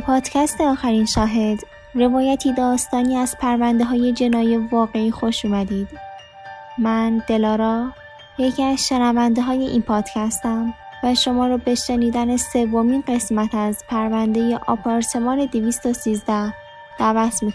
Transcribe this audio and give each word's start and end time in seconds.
پادکست 0.00 0.60
آخرین 0.60 1.06
شاهد 1.06 1.58
روایتی 1.94 2.52
داستانی 2.52 3.16
از 3.16 3.36
پرونده 3.40 3.84
های 3.84 4.12
جنای 4.12 4.56
واقعی 4.56 5.10
خوش 5.10 5.44
اومدید. 5.44 5.88
من 6.78 7.22
دلارا 7.28 7.92
یکی 8.38 8.62
از 8.62 8.86
شنونده 8.86 9.42
های 9.42 9.66
این 9.66 9.82
پادکستم 9.82 10.74
و 11.02 11.14
شما 11.14 11.46
رو 11.46 11.58
به 11.58 11.74
شنیدن 11.74 12.36
سومین 12.36 13.04
قسمت 13.08 13.54
از 13.54 13.84
پرونده 13.88 14.58
آپارتمان 14.66 15.46
213 15.46 16.54
دعوت 16.98 17.42
می 17.42 17.52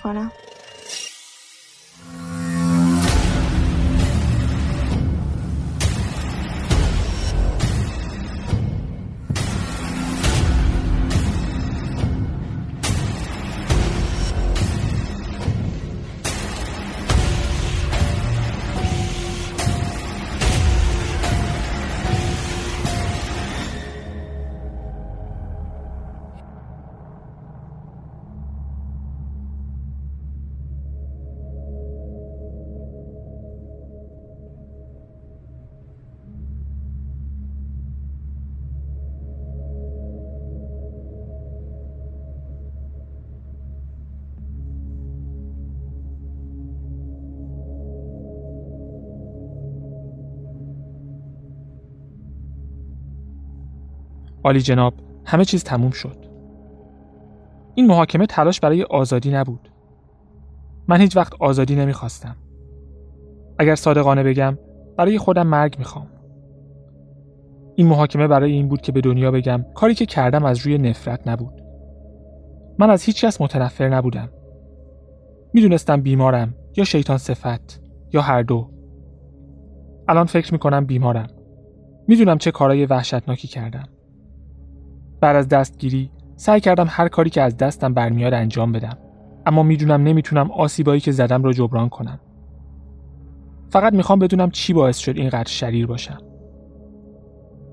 عالی 54.46 54.62
جناب 54.62 54.94
همه 55.26 55.46
چیز 55.46 55.64
تموم 55.64 55.92
شد. 55.92 56.18
این 57.76 57.88
محاکمه 57.88 58.26
تلاش 58.26 58.60
برای 58.60 58.84
آزادی 58.84 59.32
نبود. 59.32 59.70
من 60.88 61.02
هیچ 61.02 61.18
وقت 61.18 61.34
آزادی 61.40 61.76
نمی‌خواستم. 61.76 62.36
اگر 63.60 63.76
صادقانه 63.76 64.24
بگم 64.24 64.58
برای 64.98 65.18
خودم 65.18 65.48
مرگ 65.48 65.76
می‌خوام. 65.80 66.08
این 67.76 67.88
محاکمه 67.88 68.28
برای 68.28 68.52
این 68.52 68.68
بود 68.68 68.82
که 68.82 68.92
به 68.92 69.02
دنیا 69.02 69.32
بگم 69.32 69.66
کاری 69.76 69.96
که 69.96 70.06
کردم 70.06 70.46
از 70.46 70.60
روی 70.66 70.78
نفرت 70.78 71.28
نبود. 71.28 71.62
من 72.80 72.90
از 72.90 73.04
هیچ 73.04 73.26
کس 73.26 73.42
متنفر 73.42 73.90
نبودم. 73.90 74.30
می‌دونستم 75.54 76.02
بیمارم 76.02 76.54
یا 76.78 76.84
شیطان 76.84 77.18
صفت 77.18 77.82
یا 78.14 78.22
هر 78.22 78.42
دو. 78.42 78.70
الان 80.08 80.26
فکر 80.26 80.54
می‌کنم 80.54 80.86
بیمارم. 80.86 81.28
می‌دونم 82.08 82.38
چه 82.38 82.52
کارای 82.52 82.86
وحشتناکی 82.86 83.48
کردم. 83.48 83.88
بعد 85.22 85.36
از 85.36 85.48
دستگیری 85.48 86.12
سعی 86.36 86.60
کردم 86.60 86.88
هر 86.90 87.08
کاری 87.08 87.30
که 87.30 87.42
از 87.42 87.58
دستم 87.58 87.94
برمیاد 87.94 88.34
انجام 88.34 88.72
بدم. 88.72 88.98
اما 89.46 89.64
می‌دونم 89.64 90.04
نمی‌تونم 90.04 90.52
آسیبایی 90.52 91.02
که 91.02 91.12
زدم 91.12 91.44
رو 91.44 91.54
جبران 91.54 91.90
کنم. 91.90 92.20
فقط 93.70 93.94
می‌خوام 93.94 94.20
بدونم 94.20 94.52
چی 94.52 94.74
باعث 94.74 94.98
شد 94.98 95.18
اینقدر 95.18 95.50
شریر 95.50 95.88
باشم. 95.88 96.18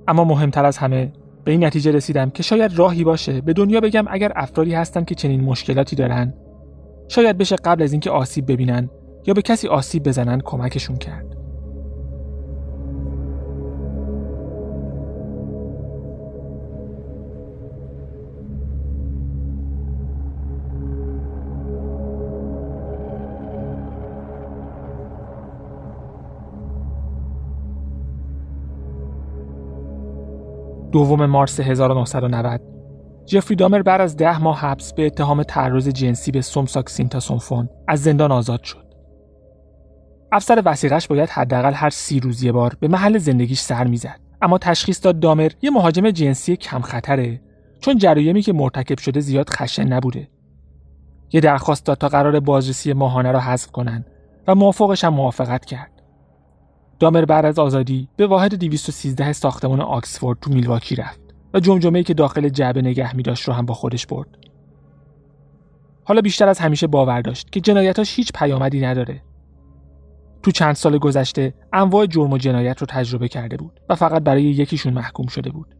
اما 0.08 0.24
مهمتر 0.24 0.64
از 0.64 0.78
همه 0.78 1.12
به 1.44 1.52
این 1.52 1.64
نتیجه 1.64 1.92
رسیدم 1.92 2.30
که 2.30 2.42
شاید 2.42 2.78
راهی 2.78 3.04
باشه 3.04 3.40
به 3.40 3.52
دنیا 3.52 3.80
بگم 3.80 4.04
اگر 4.08 4.32
افرادی 4.36 4.74
هستن 4.74 5.04
که 5.04 5.14
چنین 5.14 5.40
مشکلاتی 5.40 5.96
دارن 5.96 6.34
شاید 7.08 7.38
بشه 7.38 7.56
قبل 7.56 7.82
از 7.82 7.92
اینکه 7.92 8.10
آسیب 8.10 8.52
ببینن 8.52 8.90
یا 9.26 9.34
به 9.34 9.42
کسی 9.42 9.68
آسیب 9.68 10.02
بزنن 10.02 10.40
کمکشون 10.40 10.96
کرد. 10.96 11.31
دوم 30.92 31.26
مارس 31.26 31.60
1990 31.60 32.60
جفری 33.26 33.56
دامر 33.56 33.82
بعد 33.82 34.00
از 34.00 34.16
ده 34.16 34.42
ماه 34.42 34.58
حبس 34.58 34.92
به 34.92 35.06
اتهام 35.06 35.42
تعرض 35.42 35.88
جنسی 35.88 36.30
به 36.30 36.40
سومساک 36.40 36.88
سینتاسونفون 36.88 37.68
از 37.88 38.02
زندان 38.02 38.32
آزاد 38.32 38.62
شد. 38.62 38.94
افسر 40.32 40.62
وسیقش 40.64 41.06
باید 41.08 41.28
حداقل 41.28 41.72
هر 41.72 41.90
سی 41.90 42.20
روز 42.20 42.42
یه 42.42 42.52
بار 42.52 42.76
به 42.80 42.88
محل 42.88 43.18
زندگیش 43.18 43.60
سر 43.60 43.86
می‌زد 43.86 44.20
اما 44.42 44.58
تشخیص 44.58 45.04
داد 45.04 45.20
دامر 45.20 45.50
یه 45.62 45.70
مهاجم 45.70 46.10
جنسی 46.10 46.56
کم 46.56 46.80
خطره 46.80 47.40
چون 47.80 47.98
جرایمی 47.98 48.42
که 48.42 48.52
مرتکب 48.52 48.98
شده 48.98 49.20
زیاد 49.20 49.50
خشن 49.50 49.88
نبوده. 49.92 50.28
یه 51.32 51.40
درخواست 51.40 51.86
داد 51.86 51.98
تا 51.98 52.08
قرار 52.08 52.40
بازرسی 52.40 52.92
ماهانه 52.92 53.32
را 53.32 53.40
حذف 53.40 53.70
کنن 53.70 54.04
و 54.48 54.54
موافقش 54.54 55.04
هم 55.04 55.14
موافقت 55.14 55.64
کرد. 55.64 56.01
دامر 57.02 57.24
بعد 57.24 57.46
از 57.46 57.58
آزادی 57.58 58.08
به 58.16 58.26
واحد 58.26 58.54
213 58.54 59.32
ساختمان 59.32 59.80
آکسفورد 59.80 60.38
تو 60.40 60.50
میلواکی 60.50 60.96
رفت 60.96 61.20
و 61.54 61.60
جمجمه‌ای 61.60 62.04
که 62.04 62.14
داخل 62.14 62.48
جعبه 62.48 62.82
نگه 62.82 63.16
می 63.16 63.22
داشت 63.22 63.48
رو 63.48 63.54
هم 63.54 63.66
با 63.66 63.74
خودش 63.74 64.06
برد. 64.06 64.28
حالا 66.04 66.20
بیشتر 66.20 66.48
از 66.48 66.58
همیشه 66.58 66.86
باور 66.86 67.20
داشت 67.20 67.52
که 67.52 67.60
جنایتاش 67.60 68.16
هیچ 68.16 68.32
پیامدی 68.32 68.80
نداره. 68.80 69.22
تو 70.42 70.50
چند 70.50 70.74
سال 70.74 70.98
گذشته 70.98 71.54
انواع 71.72 72.06
جرم 72.06 72.32
و 72.32 72.38
جنایت 72.38 72.78
رو 72.80 72.86
تجربه 72.90 73.28
کرده 73.28 73.56
بود 73.56 73.80
و 73.88 73.94
فقط 73.94 74.22
برای 74.22 74.42
یکیشون 74.42 74.92
محکوم 74.92 75.26
شده 75.26 75.50
بود. 75.50 75.74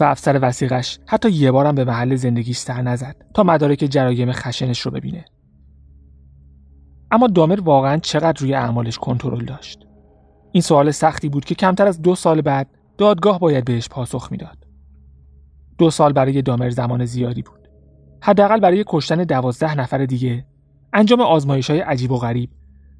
و 0.00 0.04
افسر 0.04 0.38
وسیقش 0.42 0.98
حتی 1.06 1.30
یه 1.30 1.50
بارم 1.50 1.74
به 1.74 1.84
محل 1.84 2.14
زندگیش 2.14 2.58
سر 2.58 2.82
نزد 2.82 3.16
تا 3.34 3.42
مدارک 3.42 3.78
جرایم 3.78 4.32
خشنش 4.32 4.80
رو 4.80 4.90
ببینه. 4.90 5.24
اما 7.10 7.26
دامر 7.26 7.60
واقعا 7.60 7.96
چقدر 7.96 8.40
روی 8.40 8.54
اعمالش 8.54 8.98
کنترل 8.98 9.44
داشت. 9.44 9.85
این 10.52 10.62
سوال 10.62 10.90
سختی 10.90 11.28
بود 11.28 11.44
که 11.44 11.54
کمتر 11.54 11.86
از 11.86 12.02
دو 12.02 12.14
سال 12.14 12.40
بعد 12.40 12.68
دادگاه 12.98 13.38
باید 13.38 13.64
بهش 13.64 13.88
پاسخ 13.88 14.28
می‌داد. 14.30 14.66
دو 15.78 15.90
سال 15.90 16.12
برای 16.12 16.42
دامر 16.42 16.70
زمان 16.70 17.04
زیادی 17.04 17.42
بود. 17.42 17.68
حداقل 18.22 18.60
برای 18.60 18.84
کشتن 18.86 19.24
دوازده 19.24 19.74
نفر 19.74 20.06
دیگه، 20.06 20.46
انجام 20.92 21.20
آزمایش 21.20 21.70
های 21.70 21.80
عجیب 21.80 22.12
و 22.12 22.18
غریب 22.18 22.50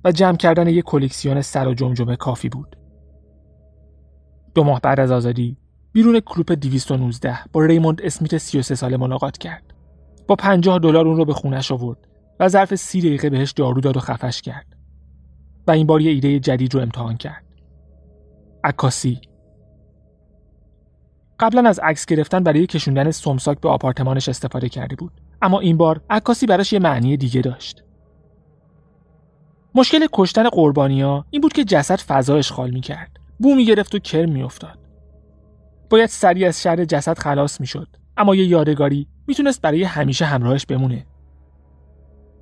و 0.04 0.12
جمع 0.12 0.36
کردن 0.36 0.68
یک 0.68 0.84
کلکسیون 0.84 1.40
سر 1.40 1.68
و 1.68 1.74
جمجمه 1.74 2.16
کافی 2.16 2.48
بود. 2.48 2.76
دو 4.54 4.64
ماه 4.64 4.80
بعد 4.80 5.00
از 5.00 5.10
آزادی، 5.10 5.56
بیرون 5.92 6.20
کلوپ 6.20 6.52
219 6.52 7.38
با 7.52 7.64
ریموند 7.64 8.02
اسمیت 8.02 8.38
33 8.38 8.74
ساله 8.74 8.96
ملاقات 8.96 9.38
کرد. 9.38 9.74
با 10.28 10.36
50 10.36 10.78
دلار 10.78 11.06
اون 11.08 11.16
رو 11.16 11.24
به 11.24 11.32
خونش 11.32 11.72
آورد 11.72 11.98
و 12.40 12.48
ظرف 12.48 12.74
سی 12.74 13.00
دقیقه 13.00 13.30
بهش 13.30 13.50
دارو 13.50 13.80
داد 13.80 13.96
و 13.96 14.00
خفش 14.00 14.42
کرد. 14.42 14.75
و 15.66 15.70
این 15.70 15.86
بار 15.86 16.00
یه 16.00 16.10
ایده 16.10 16.40
جدید 16.40 16.74
رو 16.74 16.80
امتحان 16.80 17.16
کرد. 17.16 17.44
عکاسی. 18.64 19.20
قبلا 21.40 21.68
از 21.68 21.78
عکس 21.78 22.06
گرفتن 22.06 22.42
برای 22.42 22.66
کشوندن 22.66 23.10
سمساک 23.10 23.60
به 23.60 23.68
آپارتمانش 23.68 24.28
استفاده 24.28 24.68
کرده 24.68 24.96
بود. 24.96 25.12
اما 25.42 25.60
این 25.60 25.76
بار 25.76 26.00
عکاسی 26.10 26.46
براش 26.46 26.72
یه 26.72 26.78
معنی 26.78 27.16
دیگه 27.16 27.40
داشت. 27.40 27.82
مشکل 29.74 30.06
کشتن 30.12 30.48
قربانیا 30.48 31.24
این 31.30 31.42
بود 31.42 31.52
که 31.52 31.64
جسد 31.64 32.00
فضا 32.00 32.36
اشغال 32.36 32.70
می‌کرد. 32.70 33.16
بو 33.38 33.54
می‌گرفت 33.54 33.94
و 33.94 33.98
کرم 33.98 34.30
میافتاد. 34.30 34.78
باید 35.90 36.08
سریع 36.08 36.48
از 36.48 36.62
شهر 36.62 36.84
جسد 36.84 37.18
خلاص 37.18 37.60
می‌شد. 37.60 37.88
اما 38.16 38.34
یه 38.34 38.46
یادگاری 38.46 39.08
می‌تونست 39.26 39.62
برای 39.62 39.82
همیشه 39.82 40.24
همراهش 40.24 40.66
بمونه. 40.66 41.06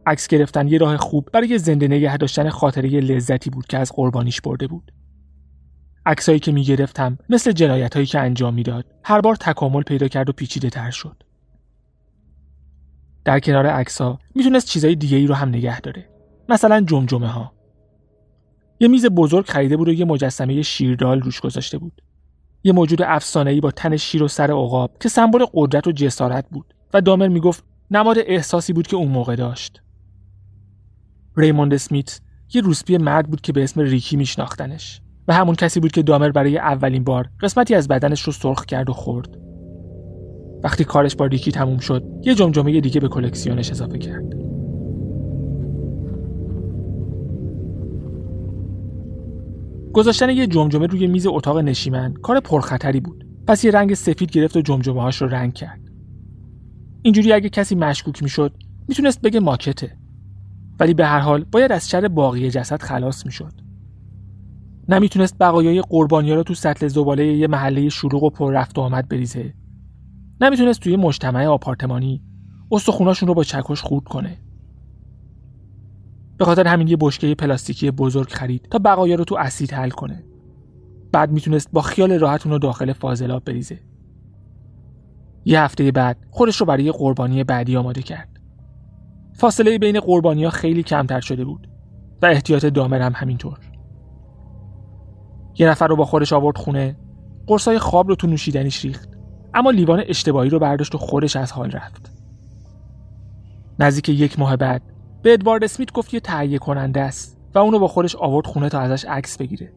عکس 0.06 0.28
گرفتن 0.28 0.68
یه 0.68 0.78
راه 0.78 0.96
خوب 0.96 1.28
برای 1.32 1.58
زنده 1.58 1.88
نگه 1.88 2.16
داشتن 2.16 2.48
خاطره 2.48 2.88
لذتی 2.88 3.50
بود 3.50 3.66
که 3.66 3.78
از 3.78 3.92
قربانیش 3.92 4.40
برده 4.40 4.66
بود. 4.66 4.92
عکسایی 6.06 6.38
که 6.38 6.52
می‌گرفتم 6.52 7.18
مثل 7.28 7.52
جنایت 7.52 7.94
هایی 7.94 8.06
که 8.06 8.20
انجام 8.20 8.54
می‌داد 8.54 8.84
هر 9.04 9.20
بار 9.20 9.36
تکامل 9.36 9.82
پیدا 9.82 10.08
کرد 10.08 10.28
و 10.28 10.32
پیچیده 10.32 10.70
تر 10.70 10.90
شد. 10.90 11.22
در 13.24 13.40
کنار 13.40 13.66
عکسها 13.66 14.18
می‌تونست 14.34 14.66
چیزای 14.66 14.94
دیگه 14.94 15.16
ای 15.16 15.26
رو 15.26 15.34
هم 15.34 15.48
نگه 15.48 15.80
داره. 15.80 16.08
مثلا 16.48 16.80
جمجمه 16.80 17.28
ها 17.28 17.52
یه 18.80 18.88
میز 18.88 19.06
بزرگ 19.06 19.46
خریده 19.46 19.76
بود 19.76 19.88
و 19.88 19.92
یه 19.92 20.04
مجسمه 20.04 20.62
شیردال 20.62 21.20
روش 21.20 21.40
گذاشته 21.40 21.78
بود. 21.78 22.02
یه 22.64 22.72
موجود 22.72 23.02
افسانه‌ای 23.02 23.60
با 23.60 23.70
تن 23.70 23.96
شیر 23.96 24.22
و 24.22 24.28
سر 24.28 24.50
عقاب 24.50 24.98
که 25.00 25.08
سمبل 25.08 25.44
قدرت 25.54 25.86
و 25.86 25.92
جسارت 25.92 26.46
بود. 26.50 26.74
و 26.94 27.00
دامر 27.00 27.28
می‌گفت 27.28 27.64
نماد 27.90 28.16
احساسی 28.26 28.72
بود 28.72 28.86
که 28.86 28.96
اون 28.96 29.08
موقع 29.08 29.36
داشت. 29.36 29.82
ریموند 31.36 31.74
اسمیت 31.74 32.20
یه 32.54 32.60
روسپی 32.60 32.96
مرد 32.96 33.30
بود 33.30 33.40
که 33.40 33.52
به 33.52 33.64
اسم 33.64 33.80
ریکی 33.80 34.16
میشناختنش 34.16 35.00
و 35.28 35.34
همون 35.34 35.54
کسی 35.54 35.80
بود 35.80 35.92
که 35.92 36.02
دامر 36.02 36.30
برای 36.30 36.58
اولین 36.58 37.04
بار 37.04 37.28
قسمتی 37.40 37.74
از 37.74 37.88
بدنش 37.88 38.22
رو 38.22 38.32
سرخ 38.32 38.64
کرد 38.64 38.90
و 38.90 38.92
خورد. 38.92 39.38
وقتی 40.64 40.84
کارش 40.84 41.16
با 41.16 41.26
ریکی 41.26 41.52
تموم 41.52 41.78
شد 41.78 42.04
یه 42.22 42.34
جمجمه 42.34 42.80
دیگه 42.80 43.00
به 43.00 43.08
کلکسیونش 43.08 43.70
اضافه 43.70 43.98
کرد. 43.98 44.34
گذاشتن 49.92 50.30
یه 50.30 50.46
جمجمه 50.46 50.86
روی 50.86 51.06
میز 51.06 51.26
اتاق 51.26 51.58
نشیمن 51.58 52.14
کار 52.14 52.40
پرخطری 52.40 53.00
بود. 53.00 53.26
پس 53.46 53.64
یه 53.64 53.70
رنگ 53.70 53.94
سفید 53.94 54.30
گرفت 54.30 54.56
و 54.56 54.60
جمجمه 54.60 55.02
هاش 55.02 55.22
رو 55.22 55.28
رنگ 55.28 55.54
کرد. 55.54 55.80
اینجوری 57.02 57.32
اگه 57.32 57.48
کسی 57.48 57.74
مشکوک 57.74 58.22
می‌شد 58.22 58.52
می‌تونست 58.88 59.20
بگه 59.20 59.40
ماکته. 59.40 59.96
ولی 60.80 60.94
به 60.94 61.06
هر 61.06 61.20
حال 61.20 61.44
باید 61.44 61.72
از 61.72 61.90
شر 61.90 62.08
باقی 62.08 62.50
جسد 62.50 62.82
خلاص 62.82 63.26
می‌شد. 63.26 63.52
نمی‌تونست 64.88 65.36
بقایای 65.40 65.82
قربانیا 65.82 66.34
رو 66.34 66.42
تو 66.42 66.54
سطل 66.54 66.88
زباله 66.88 67.26
یه 67.26 67.46
محله 67.46 67.88
شلوغ 67.88 68.22
و 68.22 68.30
پر 68.30 68.52
رفت 68.52 68.78
و 68.78 68.80
آمد 68.80 69.08
بریزه. 69.08 69.54
نمی‌تونست 70.40 70.80
توی 70.80 70.96
مجتمع 70.96 71.46
آپارتمانی 71.46 72.22
استخوناشون 72.72 73.28
رو 73.28 73.34
با 73.34 73.44
چکش 73.44 73.82
خورد 73.82 74.04
کنه. 74.04 74.38
به 76.36 76.44
خاطر 76.44 76.66
همین 76.66 76.88
یه 76.88 76.96
بشکه 77.00 77.34
پلاستیکی 77.34 77.90
بزرگ 77.90 78.28
خرید 78.28 78.68
تا 78.70 78.78
بقایا 78.78 79.14
رو 79.14 79.24
تو 79.24 79.36
اسید 79.38 79.72
حل 79.72 79.90
کنه. 79.90 80.24
بعد 81.12 81.32
می‌تونست 81.32 81.68
با 81.72 81.80
خیال 81.80 82.12
راحت 82.12 82.46
رو 82.46 82.58
داخل 82.58 82.92
فاضلاب 82.92 83.44
بریزه. 83.44 83.80
یه 85.44 85.60
هفته 85.60 85.92
بعد 85.92 86.26
خودش 86.30 86.56
رو 86.56 86.66
برای 86.66 86.92
قربانی 86.92 87.44
بعدی 87.44 87.76
آماده 87.76 88.02
کرد. 88.02 88.33
فاصله 89.34 89.78
بین 89.78 90.00
قربانی 90.00 90.44
ها 90.44 90.50
خیلی 90.50 90.82
کمتر 90.82 91.20
شده 91.20 91.44
بود 91.44 91.68
و 92.22 92.26
احتیاط 92.26 92.66
دامر 92.66 93.00
هم 93.00 93.12
همینطور. 93.16 93.58
یه 95.58 95.68
نفر 95.68 95.86
رو 95.86 95.96
با 95.96 96.04
خودش 96.04 96.32
آورد 96.32 96.58
خونه 96.58 96.96
قرصای 97.46 97.78
خواب 97.78 98.08
رو 98.08 98.14
تو 98.14 98.26
نوشیدنیش 98.26 98.84
ریخت 98.84 99.08
اما 99.54 99.70
لیوان 99.70 100.02
اشتباهی 100.06 100.50
رو 100.50 100.58
برداشت 100.58 100.94
و 100.94 100.98
خودش 100.98 101.36
از 101.36 101.52
حال 101.52 101.70
رفت. 101.70 102.12
نزدیک 103.78 104.08
یک 104.08 104.38
ماه 104.38 104.56
بعد 104.56 104.82
به 105.22 105.32
ادوارد 105.32 105.64
اسمیت 105.64 105.92
گفت 105.92 106.14
یه 106.14 106.20
تهیه 106.20 106.58
کننده 106.58 107.00
است 107.00 107.38
و 107.54 107.58
اونو 107.58 107.78
با 107.78 107.88
خودش 107.88 108.16
آورد 108.16 108.46
خونه 108.46 108.68
تا 108.68 108.80
ازش 108.80 109.04
عکس 109.04 109.36
بگیره. 109.36 109.72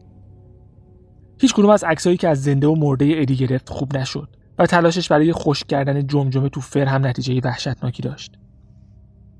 هیچ 1.40 1.54
کدوم 1.54 1.70
از 1.70 1.84
عکسایی 1.84 2.16
که 2.16 2.28
از 2.28 2.42
زنده 2.42 2.66
و 2.66 2.74
مرده 2.74 3.12
ادی 3.16 3.36
گرفت 3.36 3.70
خوب 3.70 3.96
نشد 3.96 4.28
و 4.58 4.66
تلاشش 4.66 5.08
برای 5.08 5.32
خشک 5.32 5.66
کردن 5.66 6.06
جمجمه 6.06 6.48
تو 6.48 6.60
فر 6.60 6.84
هم 6.84 7.06
نتیجه 7.06 7.40
وحشتناکی 7.44 8.02
داشت. 8.02 8.38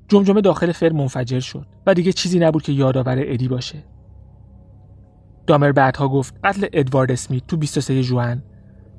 جمجمه 0.09 0.41
داخل 0.41 0.73
فر 0.73 0.93
منفجر 0.93 1.41
شد 1.41 1.67
و 1.87 1.95
دیگه 1.95 2.13
چیزی 2.13 2.39
نبود 2.39 2.63
که 2.63 2.73
یادآور 2.73 3.17
ادی 3.19 3.49
باشه. 3.49 3.85
دامر 5.47 5.73
بعدها 5.73 6.09
گفت 6.09 6.35
قتل 6.45 6.67
ادوارد 6.73 7.13
اسمیت 7.13 7.47
تو 7.47 7.57
23 7.57 8.03
جوان 8.03 8.43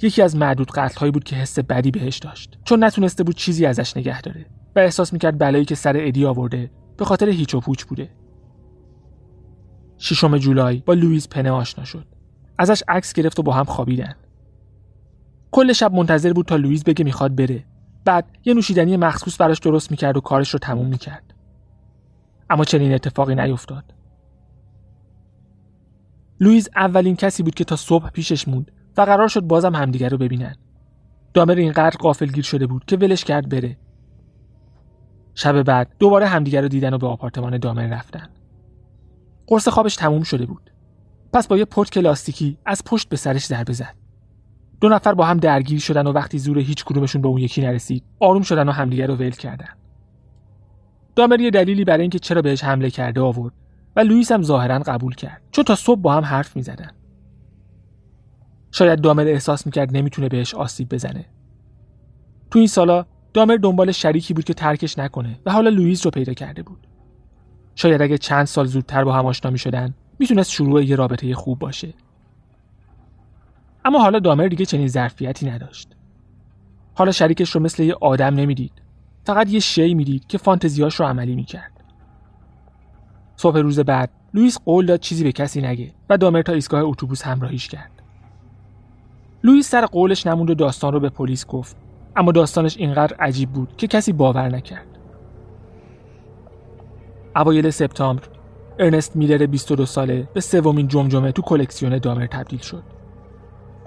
یکی 0.02 0.22
از 0.22 0.36
معدود 0.36 0.72
قتلهایی 0.72 1.12
بود 1.12 1.24
که 1.24 1.36
حس 1.36 1.60
بدی 1.60 1.92
بهش 1.92 2.18
داشت. 2.18 2.60
چون 2.64 2.84
نتونسته 2.84 3.24
بود 3.24 3.36
چیزی 3.36 3.66
ازش 3.66 3.98
نگه 3.98 4.22
داره 4.22 4.46
و 4.76 4.80
احساس 4.80 5.14
می‌کرد 5.14 5.38
بلایی 5.38 5.66
که 5.66 5.76
سر 5.76 5.96
ادی 6.00 6.26
آورده 6.26 6.72
به 6.98 7.06
خاطر 7.06 7.30
هیچ 7.30 7.56
و 7.56 7.60
پوچ 7.60 7.84
بوده. 7.84 8.10
ششم 9.98 10.38
جولای 10.38 10.84
با 10.86 10.94
لوئیز 10.94 11.30
پنه 11.30 11.52
آشنا 11.52 11.86
شد. 11.86 12.06
ازش 12.58 12.84
عکس 12.88 13.14
گرفت 13.14 13.40
و 13.40 13.44
با 13.44 13.54
هم 13.54 13.64
خوابیدن. 13.64 14.16
کل 15.52 15.74
شب 15.74 15.94
منتظر 15.94 16.34
بود 16.34 16.46
تا 16.46 16.56
لوئیز 16.56 16.84
بگه 16.84 17.06
می‌خواد 17.06 17.36
بره. 17.36 17.66
بعد 18.06 18.38
یه 18.46 18.54
نوشیدنی 18.54 18.98
مخصوص 18.98 19.42
براش 19.42 19.60
درست 19.60 19.92
می‌کرد 19.92 20.18
و 20.18 20.22
کارش 20.22 20.50
رو 20.50 20.60
تموم 20.60 20.88
می‌کرد. 20.88 21.34
اما 22.50 22.64
چنین 22.66 22.94
اتفاقی 22.94 23.36
نیفتاد. 23.36 23.94
لوئیز 26.40 26.70
اولین 26.76 27.16
کسی 27.16 27.44
بود 27.44 27.56
که 27.56 27.64
تا 27.64 27.76
صبح 27.76 28.10
پیشش 28.10 28.48
موند 28.48 28.72
و 28.98 29.02
قرار 29.02 29.28
شد 29.28 29.42
بازم 29.42 29.76
همدیگر 29.76 30.10
رو 30.10 30.18
ببینن. 30.18 30.56
دامر 31.34 31.56
اینقدر 31.56 31.98
قافلگیر 32.00 32.44
شده 32.44 32.68
بود 32.68 32.86
که 32.86 32.98
ولش 32.98 33.24
کرد 33.24 33.50
بره. 33.50 33.78
شب 35.36 35.64
بعد 35.64 35.96
دوباره 36.00 36.28
همدیگر 36.28 36.62
رو 36.62 36.68
دیدن 36.68 36.94
و 36.94 36.98
به 36.98 37.08
آپارتمان 37.08 37.58
دامر 37.58 37.88
رفتن. 37.88 38.30
قرص 39.48 39.68
خوابش 39.68 39.96
تموم 39.96 40.24
شده 40.24 40.46
بود. 40.46 40.72
پس 41.34 41.48
با 41.48 41.58
یه 41.58 41.66
پتک 41.66 41.98
لاستیکی 41.98 42.58
از 42.66 42.84
پشت 42.84 43.10
به 43.10 43.18
سرش 43.18 43.46
ضربه 43.46 43.74
زد 43.74 43.96
دو 44.82 44.90
نفر 44.90 45.14
با 45.14 45.26
هم 45.26 45.38
درگیر 45.38 45.80
شدن 45.80 46.08
و 46.08 46.12
وقتی 46.12 46.40
زور 46.40 46.60
هیچ 46.60 46.86
کدومشون 46.86 47.22
به 47.22 47.28
اون 47.28 47.38
یکی 47.38 47.62
نرسید 47.62 48.04
آروم 48.20 48.42
شدن 48.42 48.70
و 48.70 48.72
همدیگر 48.72 49.08
رو 49.08 49.16
ول 49.16 49.30
کردن. 49.30 49.70
دامر 51.16 51.40
یه 51.40 51.52
دلیلی 51.52 51.86
برای 51.86 52.02
اینکه 52.02 52.20
چرا 52.20 52.42
بهش 52.42 52.64
حمله 52.64 52.90
کرده 52.90 53.22
آورد 53.22 53.54
و 53.96 54.00
لوئیس 54.00 54.32
هم 54.32 54.42
ظاهرا 54.42 54.80
قبول 54.80 55.16
کرد 55.16 55.42
چون 55.52 55.64
تا 55.64 55.76
صبح 55.76 56.02
با 56.02 56.14
هم 56.14 56.24
حرف 56.24 56.56
می‌زدن. 56.56 56.92
شاید 58.72 59.02
دامر 59.02 59.28
احساس 59.28 59.66
می‌کرد 59.66 59.98
نمی‌تونه 59.98 60.30
بهش 60.30 60.56
آسیب 60.56 60.90
بزنه. 60.90 61.26
تو 62.52 62.60
این 62.60 62.68
سالا 62.68 63.06
دامر 63.34 63.56
دنبال 63.56 63.92
شریکی 63.92 64.34
بود 64.34 64.46
که 64.46 64.54
ترکش 64.54 65.00
نکنه 65.00 65.40
و 65.46 65.52
حالا 65.52 65.70
لوئیس 65.70 66.06
رو 66.06 66.12
پیدا 66.12 66.34
کرده 66.34 66.64
بود. 66.64 66.88
شاید 67.76 68.02
اگه 68.02 68.18
چند 68.18 68.46
سال 68.46 68.66
زودتر 68.66 69.04
با 69.04 69.14
هم 69.14 69.26
آشنا 69.26 69.52
می‌شدن 69.52 69.94
می‌تونست 70.20 70.52
شروع 70.52 70.84
یه 70.86 70.96
رابطه 70.96 71.36
خوب 71.36 71.60
باشه. 71.60 71.94
اما 73.86 74.00
حالا 74.00 74.20
دامر 74.20 74.48
دیگه 74.48 74.66
چنین 74.66 74.88
ظرفیتی 74.88 75.50
نداشت. 75.50 75.96
حالا 76.96 77.12
شریکش 77.12 77.50
رو 77.50 77.62
مثل 77.62 77.84
یه 77.84 77.96
آدم 78.02 78.34
نمی‌دید. 78.36 78.72
فقط 79.24 79.50
یه 79.50 79.60
شی 79.60 79.94
می‌دید 79.94 80.28
که 80.28 80.38
فانتزیاش 80.38 80.96
رو 80.96 81.06
عملی 81.06 81.36
می‌کرد. 81.36 81.72
صبح 83.36 83.60
روز 83.60 83.80
بعد 83.80 84.10
لوئیس 84.34 84.60
قول 84.66 84.86
داد 84.86 85.00
چیزی 85.00 85.24
به 85.24 85.32
کسی 85.32 85.62
نگه 85.62 85.92
و 86.10 86.18
دامر 86.18 86.42
تا 86.42 86.54
ایستگاه 86.54 86.82
اتوبوس 86.84 87.22
همراهیش 87.22 87.68
کرد. 87.68 87.92
لوئیس 89.44 89.70
سر 89.70 89.86
قولش 89.86 90.28
نموند 90.28 90.50
و 90.50 90.54
داستان 90.54 90.94
رو 90.94 91.00
به 91.00 91.10
پلیس 91.10 91.46
گفت. 91.46 91.78
اما 92.16 92.32
داستانش 92.32 92.78
اینقدر 92.78 93.16
عجیب 93.20 93.50
بود 93.50 93.78
که 93.78 93.88
کسی 93.88 94.14
باور 94.14 94.50
نکرد. 94.50 94.88
اوایل 97.36 97.70
سپتامبر 97.70 98.24
ارنست 98.80 99.16
میلر 99.16 99.46
22 99.46 99.86
ساله 99.86 100.28
به 100.34 100.42
سومین 100.42 100.88
جمجمه 100.88 101.32
تو 101.32 101.42
کلکسیون 101.42 101.98
دامر 101.98 102.28
تبدیل 102.28 102.60
شد. 102.60 102.99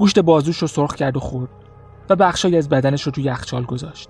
گوشت 0.02 0.18
بازوش 0.18 0.58
رو 0.58 0.68
سرخ 0.68 0.94
کرد 0.94 1.16
و 1.16 1.20
خورد 1.20 1.50
و 2.10 2.16
بخشایی 2.16 2.56
از 2.56 2.68
بدنش 2.68 3.02
رو 3.02 3.12
تو 3.12 3.20
یخچال 3.20 3.64
گذاشت. 3.64 4.08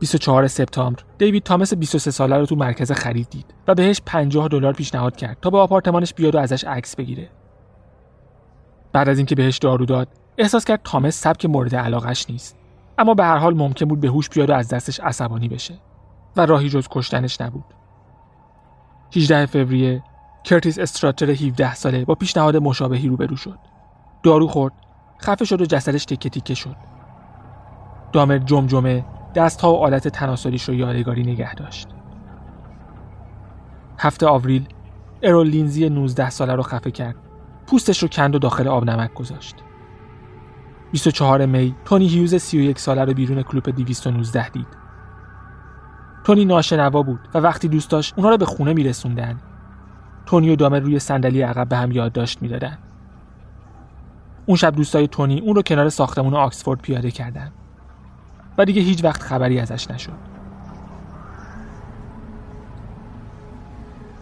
24 0.00 0.46
سپتامبر 0.46 1.02
دیوید 1.18 1.42
تامس 1.42 1.74
23 1.74 2.10
ساله 2.10 2.38
رو 2.38 2.46
تو 2.46 2.56
مرکز 2.56 2.92
خرید 2.92 3.30
دید 3.30 3.54
و 3.68 3.74
بهش 3.74 4.00
50 4.06 4.48
دلار 4.48 4.72
پیشنهاد 4.72 5.16
کرد 5.16 5.38
تا 5.42 5.50
به 5.50 5.58
آپارتمانش 5.58 6.14
بیاد 6.14 6.34
و 6.34 6.38
ازش 6.38 6.64
عکس 6.64 6.96
بگیره. 6.96 7.30
بعد 8.92 9.08
از 9.08 9.18
اینکه 9.18 9.34
بهش 9.34 9.58
دارو 9.58 9.86
داد 9.86 10.08
احساس 10.38 10.64
کرد 10.64 10.80
تامس 10.84 11.20
سبک 11.20 11.46
مورد 11.46 11.74
علاقش 11.74 12.30
نیست. 12.30 12.56
اما 12.98 13.14
به 13.14 13.24
هر 13.24 13.38
حال 13.38 13.54
ممکن 13.54 13.86
بود 13.86 14.00
به 14.00 14.08
هوش 14.08 14.28
بیاد 14.28 14.50
و 14.50 14.52
از 14.52 14.68
دستش 14.68 15.00
عصبانی 15.00 15.48
بشه 15.48 15.74
و 16.36 16.46
راهی 16.46 16.68
جز 16.68 16.88
کشتنش 16.90 17.40
نبود. 17.40 17.64
18 19.16 19.46
فوریه 19.46 20.02
کرتیس 20.44 20.78
استراتر 20.78 21.30
17 21.30 21.74
ساله 21.74 22.04
با 22.04 22.14
پیشنهاد 22.14 22.56
مشابهی 22.56 23.08
روبرو 23.08 23.36
شد. 23.36 23.75
دارو 24.26 24.46
خورد. 24.46 24.72
خفه 25.22 25.44
شد 25.44 25.60
و 25.60 25.66
جسدش 25.66 26.04
تکه 26.04 26.28
تیکه 26.28 26.54
شد. 26.54 26.76
دامر 28.12 28.38
جمجمه 28.38 29.04
دستها 29.34 29.72
و 29.72 29.76
آلت 29.76 30.08
تناسلیش 30.08 30.68
رو 30.68 30.74
یادگاری 30.74 31.22
نگه 31.22 31.54
داشت. 31.54 31.88
هفته 33.98 34.26
آوریل 34.26 34.68
ارول 35.22 35.46
لینزی 35.46 35.88
19 35.88 36.30
ساله 36.30 36.54
رو 36.54 36.62
خفه 36.62 36.90
کرد. 36.90 37.16
پوستش 37.66 38.02
رو 38.02 38.08
کند 38.08 38.34
و 38.34 38.38
داخل 38.38 38.68
آب 38.68 38.84
نمک 38.84 39.14
گذاشت. 39.14 39.56
24 40.92 41.46
می 41.46 41.74
تونی 41.84 42.06
هیوز 42.08 42.34
31 42.34 42.78
ساله 42.78 43.04
رو 43.04 43.14
بیرون 43.14 43.42
کلوپ 43.42 43.68
219 43.70 44.48
دید. 44.48 44.66
تونی 46.24 46.44
ناشنوا 46.44 47.02
بود 47.02 47.20
و 47.34 47.38
وقتی 47.38 47.68
دوست 47.68 47.90
داشت 47.90 48.14
اونها 48.16 48.30
رو 48.30 48.36
به 48.36 48.44
خونه 48.44 48.72
میرسوندن. 48.72 49.40
تونی 50.26 50.50
و 50.50 50.56
دامر 50.56 50.80
روی 50.80 50.98
صندلی 50.98 51.42
عقب 51.42 51.68
به 51.68 51.76
هم 51.76 51.92
یادداشت 51.92 52.42
می‌دادن. 52.42 52.78
اون 54.46 54.56
شب 54.56 54.74
دوستای 54.76 55.08
تونی 55.08 55.40
اون 55.40 55.56
رو 55.56 55.62
کنار 55.62 55.88
ساختمون 55.88 56.34
آکسفورد 56.34 56.80
پیاده 56.80 57.10
کردن. 57.10 57.52
و 58.58 58.64
دیگه 58.64 58.82
هیچ 58.82 59.04
وقت 59.04 59.22
خبری 59.22 59.60
ازش 59.60 59.90
نشد. 59.90 60.36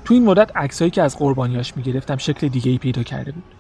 تو 0.04 0.14
این 0.14 0.24
مدت 0.24 0.56
عکسایی 0.56 0.90
که 0.90 1.02
از 1.02 1.18
قربانیاش 1.18 1.76
می‌گرفتم 1.76 2.16
شکل 2.16 2.48
دیگه 2.48 2.70
ای 2.70 2.78
پیدا 2.78 3.02
کرده 3.02 3.32
بود. 3.32 3.54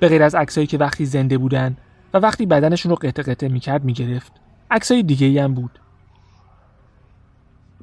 به 0.00 0.08
غیر 0.08 0.22
از 0.22 0.34
عکسایی 0.34 0.66
که 0.66 0.78
وقتی 0.78 1.06
زنده 1.06 1.38
بودن 1.38 1.76
و 2.14 2.18
وقتی 2.18 2.46
بدنشون 2.46 2.90
رو 2.90 2.96
قطع 2.96 3.22
قطع 3.22 3.48
می‌کرد 3.48 3.84
می‌گرفت 3.84 4.32
عکسای 4.70 5.02
دیگه 5.02 5.26
ای 5.26 5.38
هم 5.38 5.54
بود. 5.54 5.80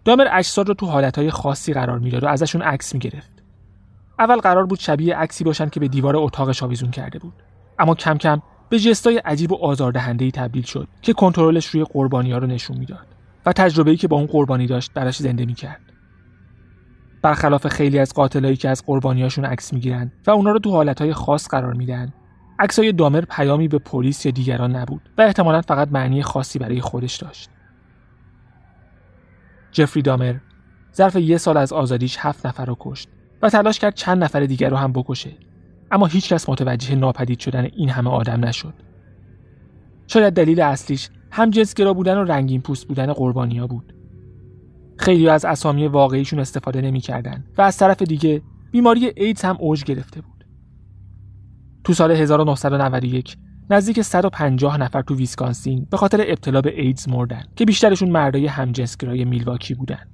دامر 0.05 0.27
اجساد 0.31 0.67
رو 0.67 0.73
تو 0.73 0.85
حالتهای 0.85 1.31
خاصی 1.31 1.73
قرار 1.73 1.99
می‌داد 1.99 2.23
و 2.23 2.27
ازشون 2.27 2.61
عکس 2.61 2.93
می‌گرفت. 2.93 3.31
اول 4.19 4.37
قرار 4.37 4.65
بود 4.65 4.79
شبیه 4.79 5.15
عکسی 5.15 5.43
باشن 5.43 5.69
که 5.69 5.79
به 5.79 5.87
دیوار 5.87 6.15
اتاقش 6.17 6.63
آویزون 6.63 6.91
کرده 6.91 7.19
بود. 7.19 7.33
اما 7.79 7.95
کم 7.95 8.17
کم 8.17 8.41
به 8.69 8.79
جستای 8.79 9.17
عجیب 9.17 9.51
و 9.51 9.55
آزاردهندهای 9.55 10.31
تبدیل 10.31 10.63
شد 10.63 10.87
که 11.01 11.13
کنترلش 11.13 11.65
روی 11.65 11.83
قربانی 11.83 12.31
ها 12.31 12.37
رو 12.37 12.47
نشون 12.47 12.77
می‌داد 12.77 13.07
و 13.45 13.53
تجربه‌ای 13.53 13.97
که 13.97 14.07
با 14.07 14.17
اون 14.17 14.25
قربانی 14.25 14.67
داشت 14.67 14.93
براش 14.93 15.17
زنده 15.17 15.45
می‌کرد. 15.45 15.81
برخلاف 17.21 17.67
خیلی 17.67 17.99
از 17.99 18.13
قاتلایی 18.13 18.55
که 18.55 18.69
از 18.69 18.85
قربانیاشون 18.85 19.45
عکس 19.45 19.73
می‌گیرن 19.73 20.11
و 20.27 20.31
اونا 20.31 20.51
رو 20.51 20.59
تو 20.59 20.71
حالتهای 20.71 21.13
خاص 21.13 21.47
قرار 21.47 21.73
میدن 21.73 22.13
عکسای 22.59 22.91
دامر 22.91 23.21
پیامی 23.21 23.67
به 23.67 23.79
پلیس 23.79 24.25
یا 24.25 24.31
دیگران 24.31 24.75
نبود 24.75 25.09
و 25.17 25.21
احتمالا 25.21 25.61
فقط 25.61 25.87
معنی 25.91 26.23
خاصی 26.23 26.59
برای 26.59 26.81
خودش 26.81 27.15
داشت. 27.15 27.49
جفری 29.71 30.01
دامر 30.01 30.35
ظرف 30.95 31.15
یه 31.15 31.37
سال 31.37 31.57
از 31.57 31.73
آزادیش 31.73 32.17
هفت 32.19 32.45
نفر 32.45 32.65
رو 32.65 32.77
کشت 32.79 33.09
و 33.41 33.49
تلاش 33.49 33.79
کرد 33.79 33.93
چند 33.93 34.23
نفر 34.23 34.39
دیگر 34.39 34.69
رو 34.69 34.77
هم 34.77 34.93
بکشه. 34.93 35.31
اما 35.91 36.05
هیچکس 36.05 36.49
متوجه 36.49 36.95
ناپدید 36.95 37.39
شدن 37.39 37.67
این 37.75 37.89
همه 37.89 38.09
آدم 38.09 38.45
نشد. 38.45 38.73
شاید 40.07 40.33
دلیل 40.33 40.61
اصلیش 40.61 41.09
هم 41.31 41.49
جنسگرا 41.49 41.93
بودن 41.93 42.17
و 42.17 42.23
رنگین 42.23 42.61
پوست 42.61 42.87
بودن 42.87 43.13
قربانیا 43.13 43.67
بود. 43.67 43.93
خیلی 44.97 45.29
از 45.29 45.45
اسامی 45.45 45.87
واقعیشون 45.87 46.39
استفاده 46.39 46.81
نمی‌کردن 46.81 47.45
و 47.57 47.61
از 47.61 47.77
طرف 47.77 48.01
دیگه 48.01 48.41
بیماری 48.71 49.11
ایدز 49.15 49.41
هم 49.41 49.57
اوج 49.59 49.83
گرفته 49.83 50.21
بود. 50.21 50.45
تو 51.83 51.93
سال 51.93 52.11
1991 52.11 53.37
نزدیک 53.69 54.01
150 54.01 54.77
نفر 54.77 55.01
تو 55.01 55.15
ویسکانسین 55.15 55.87
به 55.91 55.97
خاطر 55.97 56.21
ابتلا 56.27 56.61
به 56.61 56.81
ایدز 56.81 57.09
مردن 57.09 57.43
که 57.55 57.65
بیشترشون 57.65 58.09
مردای 58.09 58.47
همجنسگرای 58.47 59.25
میلواکی 59.25 59.73
بودن. 59.73 60.07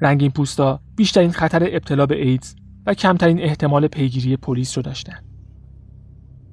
رنگین 0.00 0.30
پوستا 0.30 0.80
بیشترین 0.96 1.32
خطر 1.32 1.62
ابتلا 1.62 2.06
به 2.06 2.26
ایدز 2.26 2.54
و 2.86 2.94
کمترین 2.94 3.40
احتمال 3.40 3.86
پیگیری 3.86 4.36
پلیس 4.36 4.78
رو 4.78 4.82
داشتن. 4.82 5.18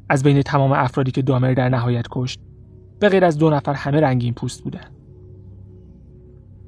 از 0.09 0.23
بین 0.23 0.41
تمام 0.41 0.71
افرادی 0.71 1.11
که 1.11 1.21
دامر 1.21 1.53
در 1.53 1.69
نهایت 1.69 2.05
کشت 2.11 2.39
به 2.99 3.09
غیر 3.09 3.25
از 3.25 3.37
دو 3.37 3.49
نفر 3.49 3.73
همه 3.73 3.99
رنگین 3.99 4.33
پوست 4.33 4.63
بودن. 4.63 4.85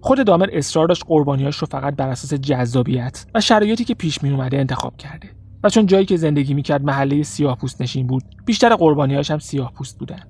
خود 0.02 0.26
دامر 0.26 0.50
اصرار 0.54 0.88
داشت 0.88 1.04
قربانیاش 1.08 1.58
رو 1.58 1.68
فقط 1.72 1.96
بر 1.96 2.10
اساس 2.10 2.34
جذابیت 2.34 3.26
و 3.36 3.42
شرایطی 3.42 3.84
که 3.84 3.94
پیش 3.94 4.24
می 4.24 4.30
اومده 4.30 4.58
انتخاب 4.58 4.98
کرده 4.98 5.30
و 5.64 5.70
چون 5.70 5.86
جایی 5.86 6.06
که 6.06 6.18
زندگی 6.18 6.54
می‌کرد 6.54 6.84
محله 6.84 7.24
سیاه 7.24 7.58
پوست 7.58 7.82
نشین 7.82 8.08
بود 8.08 8.24
بیشتر 8.46 8.76
قربانیاش 8.76 9.32
هم 9.32 9.40
سیاه 9.40 9.74
پوست 9.74 10.00
بودن. 10.00 10.24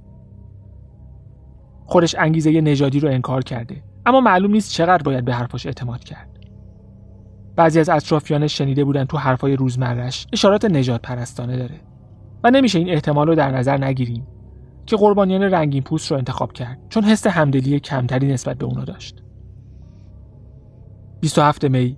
خودش 1.86 2.16
انگیزه 2.20 2.62
نژادی 2.62 3.00
رو 3.00 3.10
انکار 3.10 3.44
کرده 3.44 3.84
اما 4.06 4.22
معلوم 4.22 4.52
نیست 4.52 4.72
چقدر 4.72 5.04
باید 5.04 5.26
به 5.26 5.34
حرفاش 5.34 5.66
اعتماد 5.66 6.04
کرد. 6.04 6.31
بعضی 7.62 7.80
از 7.80 7.90
اطرافیانش 7.90 8.58
شنیده 8.58 8.84
بودن 8.84 9.06
تو 9.06 9.18
حرفای 9.18 9.56
روزمرش 9.56 10.28
اشارات 10.34 10.66
نجات 10.66 11.02
پرستانه 11.02 11.58
داره. 11.58 11.82
و 12.44 12.52
نمیشه 12.52 12.80
این 12.80 12.90
احتمال 12.90 13.28
رو 13.28 13.36
در 13.36 13.52
نظر 13.52 13.78
نگیریم 13.78 14.28
که 14.86 14.98
قربانیان 14.98 15.44
رنگین 15.44 15.84
پوست 15.84 16.12
رو 16.12 16.18
انتخاب 16.18 16.54
کرد 16.54 16.80
چون 16.90 17.04
حس 17.04 17.28
همدلی 17.28 17.80
کمتری 17.80 18.28
نسبت 18.28 18.58
به 18.58 18.66
اونا 18.66 18.84
داشت. 18.84 19.24
27 21.20 21.66
می 21.66 21.98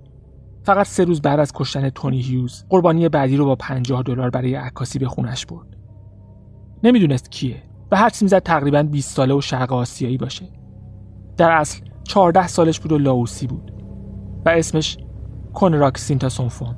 فقط 0.62 0.86
سه 0.86 1.04
روز 1.04 1.22
بعد 1.22 1.40
از 1.40 1.52
کشتن 1.54 1.88
تونی 1.88 2.20
هیوز 2.20 2.64
قربانی 2.68 3.08
بعدی 3.08 3.36
رو 3.36 3.44
با 3.44 3.54
50 3.54 4.02
دلار 4.02 4.30
برای 4.30 4.54
عکاسی 4.54 4.98
به 4.98 5.06
خونش 5.06 5.46
برد. 5.46 5.76
نمی‌دونست 6.82 7.30
کیه 7.30 7.62
و 7.90 7.96
حدس 7.96 8.22
می‌زد 8.22 8.38
تقریبا 8.38 8.82
20 8.82 9.16
ساله 9.16 9.34
و 9.34 9.40
شرق 9.40 9.72
آسیایی 9.72 10.16
باشه. 10.16 10.48
در 11.36 11.50
اصل 11.50 11.80
14 12.02 12.46
سالش 12.46 12.80
بود 12.80 12.92
و 12.92 12.98
لاوسی 12.98 13.46
بود 13.46 13.72
و 14.46 14.48
اسمش 14.48 14.96
کنراک 15.54 15.98
سینتاسونفون 15.98 16.76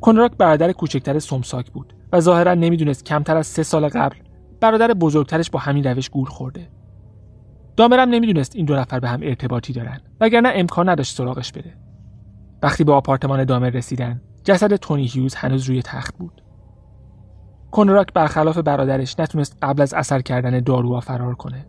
کنراک 0.00 0.32
برادر 0.36 0.72
کوچکتر 0.72 1.18
سومساک 1.18 1.70
بود 1.70 1.94
و 2.12 2.20
ظاهرا 2.20 2.54
نمی‌دونست 2.54 3.04
کمتر 3.04 3.36
از 3.36 3.46
سه 3.46 3.62
سال 3.62 3.88
قبل 3.88 4.16
برادر 4.60 4.94
بزرگترش 4.94 5.50
با 5.50 5.58
همین 5.58 5.84
روش 5.84 6.10
گول 6.10 6.24
خورده. 6.26 6.68
دامرم 7.76 8.08
نمی‌دونست 8.08 8.56
این 8.56 8.66
دو 8.66 8.76
نفر 8.76 9.00
به 9.00 9.08
هم 9.08 9.20
ارتباطی 9.22 9.72
دارن 9.72 10.00
وگرنه 10.20 10.52
امکان 10.54 10.88
نداشت 10.88 11.16
سراغش 11.16 11.52
بره 11.52 11.74
وقتی 12.62 12.84
به 12.84 12.92
آپارتمان 12.92 13.44
دامر 13.44 13.70
رسیدن 13.70 14.22
جسد 14.44 14.76
تونی 14.76 15.06
هیوز 15.06 15.34
هنوز 15.34 15.64
روی 15.64 15.82
تخت 15.82 16.18
بود. 16.18 16.42
کنراک 17.70 18.12
برخلاف 18.12 18.58
برادرش 18.58 19.20
نتونست 19.20 19.56
قبل 19.62 19.82
از 19.82 19.94
اثر 19.94 20.20
کردن 20.20 20.60
داروها 20.60 21.00
فرار 21.00 21.34
کنه. 21.34 21.66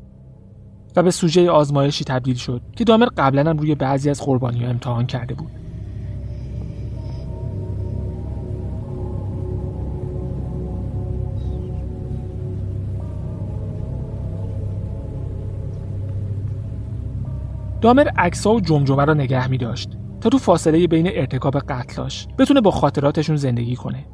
و 0.96 1.04
به 1.04 1.12
سوژه 1.12 1.52
آزمایشی 1.52 2.04
تبدیل 2.04 2.36
شد 2.36 2.62
که 2.76 2.84
دامر 2.84 3.08
قبلا 3.18 3.50
هم 3.50 3.58
روی 3.58 3.76
بعضی 3.76 4.10
از 4.10 4.22
قربانی 4.22 4.64
ها 4.64 4.70
امتحان 4.70 5.06
کرده 5.06 5.34
بود. 5.34 5.52
دامر 17.82 18.08
عکس‌ها 18.18 18.54
و 18.54 18.62
جمجمه 18.62 19.06
را 19.06 19.14
نگه 19.14 19.48
می 19.48 19.58
داشت 19.58 19.98
تا 20.22 20.30
تو 20.30 20.38
فاصله 20.38 20.88
بین 20.88 21.08
ارتکاب 21.14 21.60
قتلاش 21.60 22.28
بتونه 22.38 22.62
با 22.62 22.72
خاطراتشون 22.72 23.36
زندگی 23.36 23.76
کنه. 23.76 24.06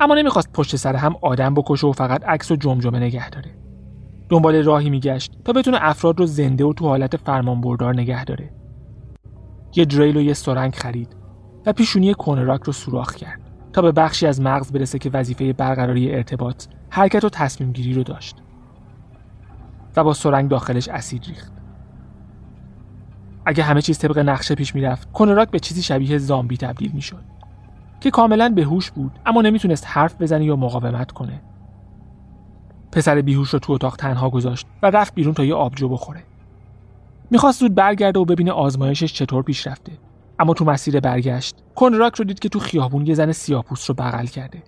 اما 0.00 0.14
نمی‌خواست 0.14 0.52
پشت 0.52 0.76
سر 0.76 0.96
هم 0.96 1.16
آدم 1.20 1.54
بکشه 1.54 1.86
و 1.86 1.92
فقط 1.92 2.24
عکس 2.24 2.50
و 2.50 2.56
جمجمه 2.56 2.98
نگه 2.98 3.30
داره. 3.30 3.61
دنبال 4.32 4.62
راهی 4.62 4.90
میگشت 4.90 5.38
تا 5.44 5.52
بتونه 5.52 5.78
افراد 5.80 6.20
رو 6.20 6.26
زنده 6.26 6.64
و 6.64 6.72
تو 6.72 6.88
حالت 6.88 7.16
فرمانبردار 7.16 7.94
نگه 7.94 8.24
داره. 8.24 8.50
یه 9.76 9.84
دریل 9.84 10.16
و 10.16 10.20
یه 10.20 10.32
سرنگ 10.32 10.74
خرید 10.74 11.16
و 11.66 11.72
پیشونی 11.72 12.14
کونراک 12.14 12.62
رو 12.62 12.72
سوراخ 12.72 13.14
کرد 13.14 13.40
تا 13.72 13.82
به 13.82 13.92
بخشی 13.92 14.26
از 14.26 14.40
مغز 14.40 14.72
برسه 14.72 14.98
که 14.98 15.10
وظیفه 15.10 15.52
برقراری 15.52 16.14
ارتباط 16.14 16.64
حرکت 16.90 17.24
و 17.24 17.28
تصمیم 17.28 17.72
گیری 17.72 17.94
رو 17.94 18.02
داشت 18.02 18.36
و 19.96 20.04
با 20.04 20.12
سرنگ 20.12 20.50
داخلش 20.50 20.88
اسید 20.88 21.24
ریخت. 21.24 21.52
اگه 23.46 23.62
همه 23.62 23.82
چیز 23.82 23.98
طبق 23.98 24.18
نقشه 24.18 24.54
پیش 24.54 24.74
می‌رفت 24.74 25.12
کونراک 25.12 25.50
به 25.50 25.58
چیزی 25.58 25.82
شبیه 25.82 26.18
زامبی 26.18 26.56
تبدیل 26.56 26.92
می‌شد 26.94 27.22
که 28.00 28.10
کاملا 28.10 28.48
به 28.48 28.64
هوش 28.64 28.90
بود 28.90 29.18
اما 29.26 29.42
نمی‌تونست 29.42 29.84
حرف 29.88 30.22
بزنه 30.22 30.44
یا 30.44 30.56
مقاومت 30.56 31.10
کنه. 31.10 31.40
پسر 32.92 33.20
بیهوش 33.20 33.48
رو 33.48 33.58
تو 33.58 33.72
اتاق 33.72 33.96
تنها 33.96 34.30
گذاشت 34.30 34.66
و 34.82 34.90
رفت 34.90 35.14
بیرون 35.14 35.34
تا 35.34 35.44
یه 35.44 35.54
آبجو 35.54 35.88
بخوره. 35.88 36.22
می‌خواست 37.30 37.60
زود 37.60 37.74
برگرده 37.74 38.20
و 38.20 38.24
ببینه 38.24 38.52
آزمایشش 38.52 39.12
چطور 39.12 39.42
پیش 39.42 39.66
رفته. 39.66 39.92
اما 40.38 40.54
تو 40.54 40.64
مسیر 40.64 41.00
برگشت 41.00 41.56
کنراک 41.74 42.14
رو 42.14 42.24
دید 42.24 42.38
که 42.38 42.48
تو 42.48 42.58
خیابون 42.58 43.06
یه 43.06 43.14
زن 43.14 43.32
سیاپوست 43.32 43.88
رو 43.88 43.94
بغل 43.94 44.26
کرده. 44.26 44.62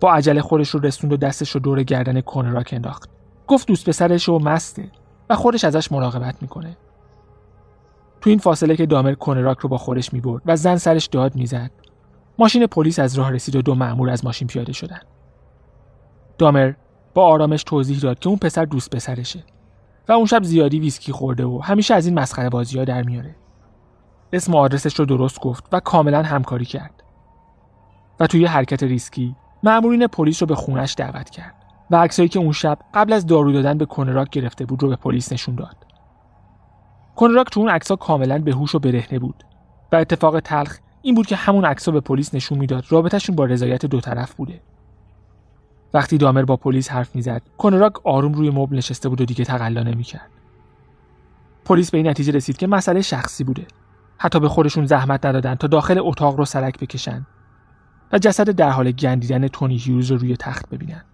با 0.00 0.12
عجله 0.12 0.42
خودش 0.42 0.70
رو 0.70 0.80
رسوند 0.80 1.12
و 1.12 1.16
دستش 1.16 1.50
رو 1.50 1.60
دور 1.60 1.82
گردن 1.82 2.20
کنراک 2.20 2.70
انداخت. 2.72 3.10
گفت 3.46 3.68
دوست 3.68 3.88
پسرش 3.88 4.28
رو 4.28 4.38
مسته 4.38 4.90
و 5.30 5.36
خودش 5.36 5.64
ازش 5.64 5.92
مراقبت 5.92 6.42
می‌کنه. 6.42 6.76
تو 8.20 8.30
این 8.30 8.38
فاصله 8.38 8.76
که 8.76 8.86
دامر 8.86 9.14
کنراک 9.14 9.58
رو 9.58 9.68
با 9.68 9.78
خودش 9.78 10.12
می‌برد 10.12 10.42
و 10.46 10.56
زن 10.56 10.76
سرش 10.76 11.06
داد 11.06 11.34
می‌زد 11.34 11.70
ماشین 12.38 12.66
پلیس 12.66 12.98
از 12.98 13.14
راه 13.18 13.32
رسید 13.32 13.56
و 13.56 13.62
دو 13.62 13.74
مأمور 13.74 14.10
از 14.10 14.24
ماشین 14.24 14.48
پیاده 14.48 14.72
شدن. 14.72 15.00
دامر 16.40 16.72
با 17.14 17.24
آرامش 17.24 17.64
توضیح 17.64 17.98
داد 17.98 18.18
که 18.18 18.28
اون 18.28 18.38
پسر 18.38 18.64
دوست 18.64 18.90
پسرشه 18.90 19.44
و 20.08 20.12
اون 20.12 20.26
شب 20.26 20.42
زیادی 20.42 20.80
ویسکی 20.80 21.12
خورده 21.12 21.44
و 21.44 21.58
همیشه 21.58 21.94
از 21.94 22.06
این 22.06 22.18
مسخره 22.18 22.48
بازی 22.48 22.78
ها 22.78 22.84
در 22.84 23.02
میاره. 23.02 23.36
اسم 24.32 24.52
و 24.52 24.56
آدرسش 24.56 24.98
رو 24.98 25.04
درست 25.04 25.40
گفت 25.40 25.64
و 25.72 25.80
کاملا 25.80 26.22
همکاری 26.22 26.64
کرد. 26.64 27.02
و 28.20 28.26
توی 28.26 28.46
حرکت 28.46 28.82
ریسکی 28.82 29.36
مأمورین 29.62 30.06
پلیس 30.06 30.42
رو 30.42 30.46
به 30.46 30.54
خونش 30.54 30.94
دعوت 30.98 31.30
کرد 31.30 31.54
و 31.90 31.96
عکسایی 31.96 32.28
که 32.28 32.38
اون 32.38 32.52
شب 32.52 32.78
قبل 32.94 33.12
از 33.12 33.26
دارو 33.26 33.52
دادن 33.52 33.78
به 33.78 33.86
کنراک 33.86 34.30
گرفته 34.30 34.64
بود 34.66 34.82
رو 34.82 34.88
به 34.88 34.96
پلیس 34.96 35.32
نشون 35.32 35.54
داد. 35.54 35.76
کنراک 37.16 37.50
تو 37.50 37.60
اون 37.60 37.68
عکس‌ها 37.68 37.96
کاملا 37.96 38.38
به 38.38 38.52
هوش 38.52 38.74
و 38.74 38.78
برهنه 38.78 39.18
بود 39.18 39.44
و 39.92 39.96
اتفاق 39.96 40.40
تلخ 40.40 40.78
این 41.02 41.14
بود 41.14 41.26
که 41.26 41.36
همون 41.36 41.64
عکس‌ها 41.64 41.92
به 41.92 42.00
پلیس 42.00 42.34
نشون 42.34 42.58
می‌داد. 42.58 42.84
رابطهشون 42.88 43.36
با 43.36 43.44
رضایت 43.44 43.86
دو 43.86 44.00
طرف 44.00 44.34
بوده. 44.34 44.60
وقتی 45.94 46.18
دامر 46.18 46.44
با 46.44 46.56
پلیس 46.56 46.90
حرف 46.90 47.16
می‌زد 47.16 47.42
کنراک 47.58 48.06
آروم 48.06 48.32
روی 48.32 48.50
مبل 48.50 48.76
نشسته 48.76 49.08
بود 49.08 49.20
و 49.20 49.24
دیگه 49.24 49.44
تقلا 49.44 49.82
نمی‌کرد. 49.82 50.30
پلیس 51.64 51.90
به 51.90 51.98
این 51.98 52.08
نتیجه 52.08 52.32
رسید 52.32 52.56
که 52.56 52.66
مسئله 52.66 53.02
شخصی 53.02 53.44
بوده. 53.44 53.66
حتی 54.18 54.40
به 54.40 54.48
خودشون 54.48 54.86
زحمت 54.86 55.26
ندادن 55.26 55.54
تا 55.54 55.66
داخل 55.66 55.98
اتاق 55.98 56.36
رو 56.36 56.44
سرک 56.44 56.78
بکشن 56.78 57.26
و 58.12 58.18
جسد 58.18 58.50
در 58.50 58.70
حال 58.70 58.90
گندیدن 58.90 59.48
تونی 59.48 59.76
هیوز 59.76 60.10
رو 60.10 60.16
روی 60.16 60.36
تخت 60.36 60.68
ببینن. 60.68 61.04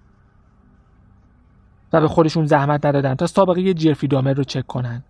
و 1.92 2.00
به 2.00 2.08
خودشون 2.08 2.46
زحمت 2.46 2.86
ندادن 2.86 3.14
تا 3.14 3.26
سابقه 3.26 3.74
جرفی 3.74 4.06
دامر 4.08 4.34
رو 4.34 4.44
چک 4.44 4.66
کنن. 4.66 5.04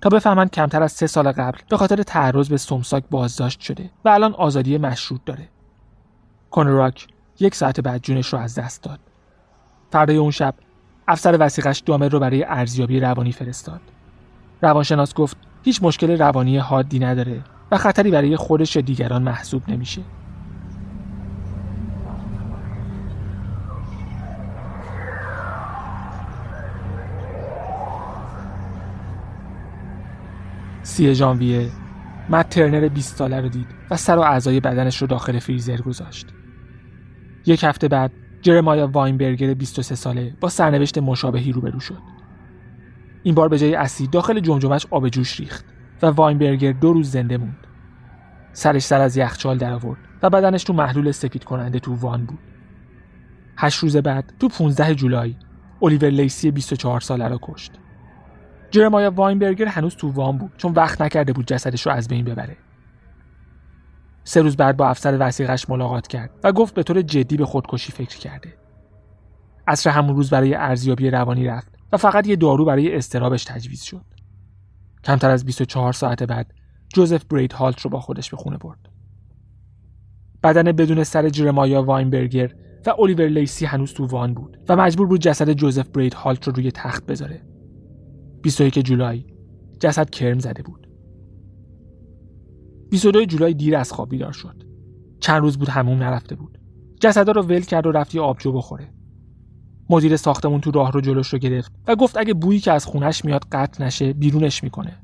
تا 0.00 0.08
بفهمن 0.08 0.48
کمتر 0.48 0.82
از 0.82 0.92
سه 0.92 1.06
سال 1.06 1.32
قبل 1.32 1.58
به 1.70 1.76
خاطر 1.76 2.02
تعرض 2.02 2.48
به 2.48 2.56
سومساک 2.56 3.04
بازداشت 3.10 3.60
شده 3.60 3.90
و 4.04 4.08
الان 4.08 4.34
آزادی 4.34 4.78
مشروط 4.78 5.20
داره. 5.26 5.48
کنراک 6.50 7.06
یک 7.40 7.54
ساعت 7.54 7.80
بعد 7.80 8.02
جونش 8.02 8.32
رو 8.32 8.38
از 8.38 8.54
دست 8.54 8.82
داد. 8.82 9.00
فردای 9.90 10.16
اون 10.16 10.30
شب 10.30 10.54
افسر 11.08 11.36
وسیقش 11.40 11.78
دامر 11.78 12.08
رو 12.08 12.20
برای 12.20 12.44
ارزیابی 12.44 13.00
روانی 13.00 13.32
فرستاد. 13.32 13.80
روانشناس 14.62 15.14
گفت 15.14 15.36
هیچ 15.62 15.82
مشکل 15.82 16.18
روانی 16.18 16.58
حادی 16.58 16.98
نداره 16.98 17.44
و 17.70 17.76
خطری 17.78 18.10
برای 18.10 18.36
خودش 18.36 18.76
دیگران 18.76 19.22
محسوب 19.22 19.62
نمیشه. 19.68 20.02
سی 30.82 31.14
ژانویه 31.14 31.70
مت 32.28 32.48
ترنر 32.48 32.88
20 32.88 33.16
ساله 33.16 33.40
رو 33.40 33.48
دید 33.48 33.66
و 33.90 33.96
سر 33.96 34.16
و 34.16 34.20
اعضای 34.20 34.60
بدنش 34.60 34.96
رو 35.02 35.06
داخل 35.06 35.38
فریزر 35.38 35.80
گذاشت. 35.80 36.26
یک 37.46 37.64
هفته 37.64 37.88
بعد 37.88 38.12
جرمایا 38.42 38.86
واینبرگر 38.86 39.54
23 39.54 39.94
ساله 39.94 40.32
با 40.40 40.48
سرنوشت 40.48 40.98
مشابهی 40.98 41.52
روبرو 41.52 41.80
شد. 41.80 41.98
این 43.22 43.34
بار 43.34 43.48
به 43.48 43.58
جای 43.58 43.74
اسید 43.74 44.10
داخل 44.10 44.40
جمجمش 44.40 44.86
آب 44.90 45.08
جوش 45.08 45.40
ریخت 45.40 45.64
و 46.02 46.06
واینبرگر 46.06 46.72
دو 46.72 46.92
روز 46.92 47.10
زنده 47.10 47.36
موند. 47.36 47.66
سرش 48.52 48.82
سر 48.82 49.00
از 49.00 49.16
یخچال 49.16 49.58
در 49.58 49.72
آورد 49.72 50.00
و 50.22 50.30
بدنش 50.30 50.64
تو 50.64 50.72
محلول 50.72 51.10
سفید 51.10 51.44
کننده 51.44 51.78
تو 51.78 51.94
وان 51.94 52.24
بود. 52.24 52.38
هشت 53.56 53.78
روز 53.78 53.96
بعد 53.96 54.32
تو 54.40 54.48
15 54.48 54.94
جولای 54.94 55.34
الیور 55.82 56.10
لیسی 56.10 56.50
24 56.50 57.00
ساله 57.00 57.28
را 57.28 57.38
کشت. 57.42 57.72
جرمایا 58.70 59.10
واینبرگر 59.10 59.66
هنوز 59.66 59.96
تو 59.96 60.10
وام 60.10 60.38
بود 60.38 60.52
چون 60.56 60.72
وقت 60.72 61.02
نکرده 61.02 61.32
بود 61.32 61.46
جسدش 61.46 61.86
رو 61.86 61.92
از 61.92 62.08
بین 62.08 62.24
ببره 62.24 62.56
سه 64.28 64.42
روز 64.42 64.56
بعد 64.56 64.76
با 64.76 64.88
افسر 64.88 65.16
وسیقش 65.20 65.70
ملاقات 65.70 66.06
کرد 66.06 66.30
و 66.44 66.52
گفت 66.52 66.74
به 66.74 66.82
طور 66.82 67.02
جدی 67.02 67.36
به 67.36 67.46
خودکشی 67.46 67.92
فکر 67.92 68.18
کرده. 68.18 68.54
عصر 69.66 69.90
همون 69.90 70.16
روز 70.16 70.30
برای 70.30 70.54
ارزیابی 70.54 71.10
روانی 71.10 71.44
رفت 71.44 71.74
و 71.92 71.96
فقط 71.96 72.26
یه 72.26 72.36
دارو 72.36 72.64
برای 72.64 72.96
استرابش 72.96 73.44
تجویز 73.44 73.82
شد. 73.82 74.04
کمتر 75.04 75.30
از 75.30 75.44
24 75.44 75.92
ساعت 75.92 76.22
بعد 76.22 76.52
جوزف 76.94 77.24
برید 77.24 77.52
هالت 77.52 77.80
رو 77.80 77.90
با 77.90 78.00
خودش 78.00 78.30
به 78.30 78.36
خونه 78.36 78.56
برد. 78.56 78.88
بدن 80.42 80.72
بدون 80.72 81.04
سر 81.04 81.28
جرمایا 81.28 81.82
واینبرگر 81.82 82.54
و 82.86 82.94
الیور 82.98 83.28
لیسی 83.28 83.64
هنوز 83.64 83.94
تو 83.94 84.06
وان 84.06 84.34
بود 84.34 84.58
و 84.68 84.76
مجبور 84.76 85.06
بود 85.06 85.20
جسد 85.20 85.52
جوزف 85.52 85.88
برید 85.88 86.14
هالت 86.14 86.46
رو 86.46 86.52
روی 86.52 86.70
تخت 86.70 87.06
بذاره. 87.06 87.42
21 88.42 88.78
جولای 88.78 89.24
جسد 89.80 90.10
کرم 90.10 90.38
زده 90.38 90.62
بود. 90.62 90.85
22 92.90 93.24
جولای 93.24 93.54
دیر 93.54 93.76
از 93.76 93.92
خواب 93.92 94.08
بیدار 94.08 94.32
شد. 94.32 94.62
چند 95.20 95.42
روز 95.42 95.58
بود 95.58 95.68
هموم 95.68 95.98
نرفته 95.98 96.34
بود. 96.34 96.58
جسدا 97.00 97.32
رو 97.32 97.42
ول 97.42 97.60
کرد 97.60 97.86
و 97.86 97.92
رفت 97.92 98.14
یه 98.14 98.20
آبجو 98.20 98.52
بخوره. 98.52 98.88
مدیر 99.90 100.16
ساختمون 100.16 100.60
تو 100.60 100.70
راه 100.70 100.92
رو 100.92 101.00
جلوش 101.00 101.28
رو 101.28 101.38
گرفت 101.38 101.72
و 101.86 101.96
گفت 101.96 102.16
اگه 102.16 102.34
بویی 102.34 102.60
که 102.60 102.72
از 102.72 102.86
خونش 102.86 103.24
میاد 103.24 103.44
قطع 103.52 103.84
نشه 103.84 104.12
بیرونش 104.12 104.64
می‌کنه. 104.64 104.98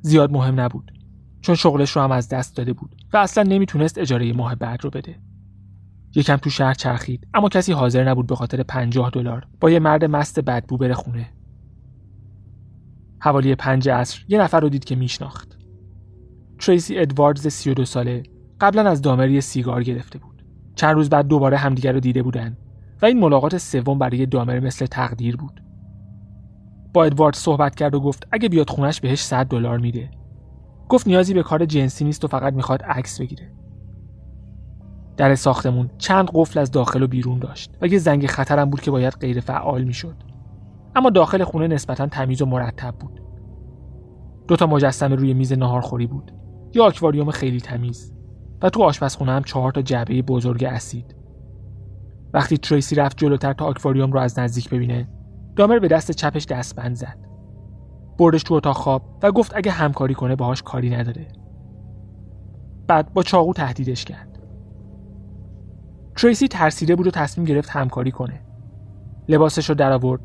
زیاد 0.00 0.32
مهم 0.32 0.60
نبود 0.60 0.92
چون 1.40 1.54
شغلش 1.54 1.90
رو 1.90 2.02
هم 2.02 2.12
از 2.12 2.28
دست 2.28 2.56
داده 2.56 2.72
بود 2.72 2.96
و 3.12 3.16
اصلا 3.16 3.44
نمی‌تونست 3.44 3.98
اجاره 3.98 4.32
ماه 4.32 4.54
بعد 4.54 4.84
رو 4.84 4.90
بده. 4.90 5.18
یکم 6.14 6.36
تو 6.36 6.50
شهر 6.50 6.74
چرخید 6.74 7.28
اما 7.34 7.48
کسی 7.48 7.72
حاضر 7.72 8.08
نبود 8.08 8.26
به 8.26 8.36
خاطر 8.36 8.62
50 8.62 9.10
دلار 9.10 9.46
با 9.60 9.70
یه 9.70 9.78
مرد 9.78 10.04
مست 10.04 10.40
بدبو 10.40 10.76
بره 10.76 10.94
خونه. 10.94 11.32
حوالی 13.18 13.54
پنج 13.54 13.88
عصر 13.88 14.24
یه 14.28 14.40
نفر 14.40 14.60
رو 14.60 14.68
دید 14.68 14.84
که 14.84 14.96
میشناخت. 14.96 15.61
تریسی 16.62 16.98
ادواردز 16.98 17.46
32 17.46 17.84
ساله 17.84 18.22
قبلا 18.60 18.90
از 18.90 19.02
دامری 19.02 19.40
سیگار 19.40 19.82
گرفته 19.82 20.18
بود. 20.18 20.44
چند 20.74 20.94
روز 20.94 21.10
بعد 21.10 21.26
دوباره 21.26 21.56
همدیگر 21.56 21.92
رو 21.92 22.00
دیده 22.00 22.22
بودن 22.22 22.56
و 23.02 23.06
این 23.06 23.20
ملاقات 23.20 23.58
سوم 23.58 23.98
برای 23.98 24.26
دامر 24.26 24.60
مثل 24.60 24.86
تقدیر 24.86 25.36
بود. 25.36 25.62
با 26.94 27.04
ادوارد 27.04 27.34
صحبت 27.34 27.74
کرد 27.74 27.94
و 27.94 28.00
گفت 28.00 28.26
اگه 28.32 28.48
بیاد 28.48 28.70
خونش 28.70 29.00
بهش 29.00 29.20
100 29.22 29.46
دلار 29.46 29.78
میده. 29.78 30.10
گفت 30.88 31.06
نیازی 31.06 31.34
به 31.34 31.42
کار 31.42 31.64
جنسی 31.64 32.04
نیست 32.04 32.24
و 32.24 32.28
فقط 32.28 32.54
می‌خواد 32.54 32.82
عکس 32.82 33.20
بگیره. 33.20 33.52
در 35.16 35.34
ساختمون 35.34 35.90
چند 35.98 36.30
قفل 36.34 36.60
از 36.60 36.70
داخل 36.70 37.02
و 37.02 37.06
بیرون 37.06 37.38
داشت 37.38 37.78
و 37.82 37.86
یه 37.86 37.98
زنگ 37.98 38.26
خطرم 38.26 38.70
بود 38.70 38.80
که 38.80 38.90
باید 38.90 39.12
غیر 39.12 39.40
فعال 39.40 39.84
می‌شد. 39.84 40.16
اما 40.96 41.10
داخل 41.10 41.44
خونه 41.44 41.66
نسبتا 41.66 42.06
تمیز 42.06 42.42
و 42.42 42.46
مرتب 42.46 42.94
بود. 43.00 43.22
دو 44.48 44.56
تا 44.56 44.66
مجسمه 44.66 45.16
روی 45.16 45.34
میز 45.34 45.52
ناهارخوری 45.52 46.06
بود. 46.06 46.32
یه 46.74 46.82
آکواریوم 46.82 47.30
خیلی 47.30 47.60
تمیز 47.60 48.12
و 48.62 48.70
تو 48.70 48.82
آشپزخونه 48.82 49.32
هم 49.32 49.42
چهار 49.42 49.72
تا 49.72 49.82
جعبه 49.82 50.22
بزرگ 50.22 50.64
اسید. 50.64 51.14
وقتی 52.34 52.56
تریسی 52.56 52.94
رفت 52.94 53.18
جلوتر 53.18 53.52
تا 53.52 53.64
آکواریوم 53.64 54.12
رو 54.12 54.20
از 54.20 54.38
نزدیک 54.38 54.70
ببینه 54.70 55.08
دامر 55.56 55.78
به 55.78 55.88
دست 55.88 56.10
چپش 56.10 56.46
دستبند 56.46 56.94
زد. 56.94 57.18
بردش 58.18 58.42
تو 58.42 58.54
اتاق 58.54 58.76
خواب 58.76 59.18
و 59.22 59.32
گفت 59.32 59.52
اگه 59.56 59.70
همکاری 59.70 60.14
کنه 60.14 60.36
باهاش 60.36 60.62
کاری 60.62 60.90
نداره. 60.90 61.26
بعد 62.86 63.12
با 63.12 63.22
چاقو 63.22 63.52
تهدیدش 63.52 64.04
کرد. 64.04 64.38
تریسی 66.16 66.48
ترسیده 66.48 66.96
بود 66.96 67.06
و 67.06 67.10
تصمیم 67.10 67.46
گرفت 67.46 67.70
همکاری 67.70 68.10
کنه. 68.10 68.40
لباسش 69.28 69.68
رو 69.68 69.74
در 69.74 69.92
آورد 69.92 70.20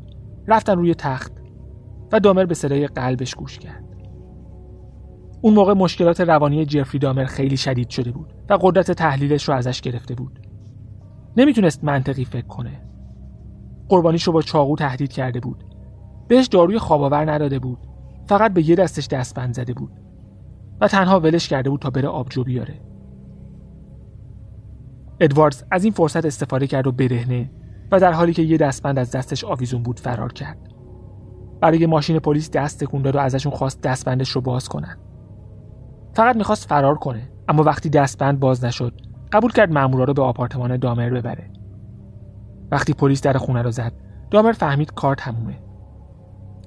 رفتن 0.46 0.76
روی 0.76 0.94
تخت 0.94 1.32
و 2.12 2.20
دامر 2.20 2.44
به 2.44 2.54
صدای 2.54 2.86
قلبش 2.86 3.34
گوش 3.34 3.58
کرد. 3.58 3.87
اون 5.40 5.54
موقع 5.54 5.72
مشکلات 5.72 6.20
روانی 6.20 6.66
جفری 6.66 6.98
دامر 6.98 7.24
خیلی 7.24 7.56
شدید 7.56 7.88
شده 7.88 8.10
بود 8.10 8.32
و 8.48 8.58
قدرت 8.60 8.90
تحلیلش 8.90 9.48
رو 9.48 9.54
ازش 9.54 9.80
گرفته 9.80 10.14
بود. 10.14 10.40
نمی‌تونست 11.36 11.84
منطقی 11.84 12.24
فکر 12.24 12.46
کنه. 12.46 12.80
قربانیش 13.88 14.22
رو 14.22 14.32
با 14.32 14.42
چاقو 14.42 14.76
تهدید 14.76 15.12
کرده 15.12 15.40
بود. 15.40 15.64
بهش 16.28 16.46
داروی 16.46 16.78
خواباور 16.78 17.32
نداده 17.32 17.58
بود. 17.58 17.78
فقط 18.26 18.52
به 18.52 18.68
یه 18.68 18.76
دستش 18.76 19.06
دستبند 19.06 19.54
زده 19.54 19.74
بود. 19.74 19.92
و 20.80 20.88
تنها 20.88 21.20
ولش 21.20 21.48
کرده 21.48 21.70
بود 21.70 21.80
تا 21.80 21.90
بره 21.90 22.08
آبجو 22.08 22.44
بیاره. 22.44 22.80
ادواردز 25.20 25.64
از 25.70 25.84
این 25.84 25.92
فرصت 25.92 26.24
استفاده 26.24 26.66
کرد 26.66 26.86
و 26.86 26.92
برهنه 26.92 27.50
و 27.92 28.00
در 28.00 28.12
حالی 28.12 28.32
که 28.32 28.42
یه 28.42 28.56
دستبند 28.56 28.98
از 28.98 29.10
دستش 29.10 29.44
آویزون 29.44 29.82
بود 29.82 30.00
فرار 30.00 30.32
کرد. 30.32 30.58
برای 31.60 31.86
ماشین 31.86 32.18
پلیس 32.18 32.50
دست 32.50 32.84
تکون 32.84 33.02
داد 33.02 33.16
و 33.16 33.18
ازشون 33.18 33.52
خواست 33.52 33.82
دستبندش 33.82 34.30
رو 34.30 34.40
باز 34.40 34.68
کنن. 34.68 34.96
فقط 36.14 36.36
می‌خواست 36.36 36.68
فرار 36.68 36.94
کنه 36.94 37.28
اما 37.48 37.62
وقتی 37.62 37.90
دستبند 37.90 38.40
باز 38.40 38.64
نشد 38.64 38.92
قبول 39.32 39.52
کرد 39.52 39.72
مامورا 39.72 40.04
رو 40.04 40.14
به 40.14 40.22
آپارتمان 40.22 40.76
دامر 40.76 41.10
ببره. 41.10 41.50
وقتی 42.70 42.92
پلیس 42.92 43.22
در 43.22 43.36
خونه 43.36 43.62
رو 43.62 43.70
زد 43.70 43.92
دامر 44.30 44.52
فهمید 44.52 44.94
کار 44.94 45.14
تمومه. 45.14 45.58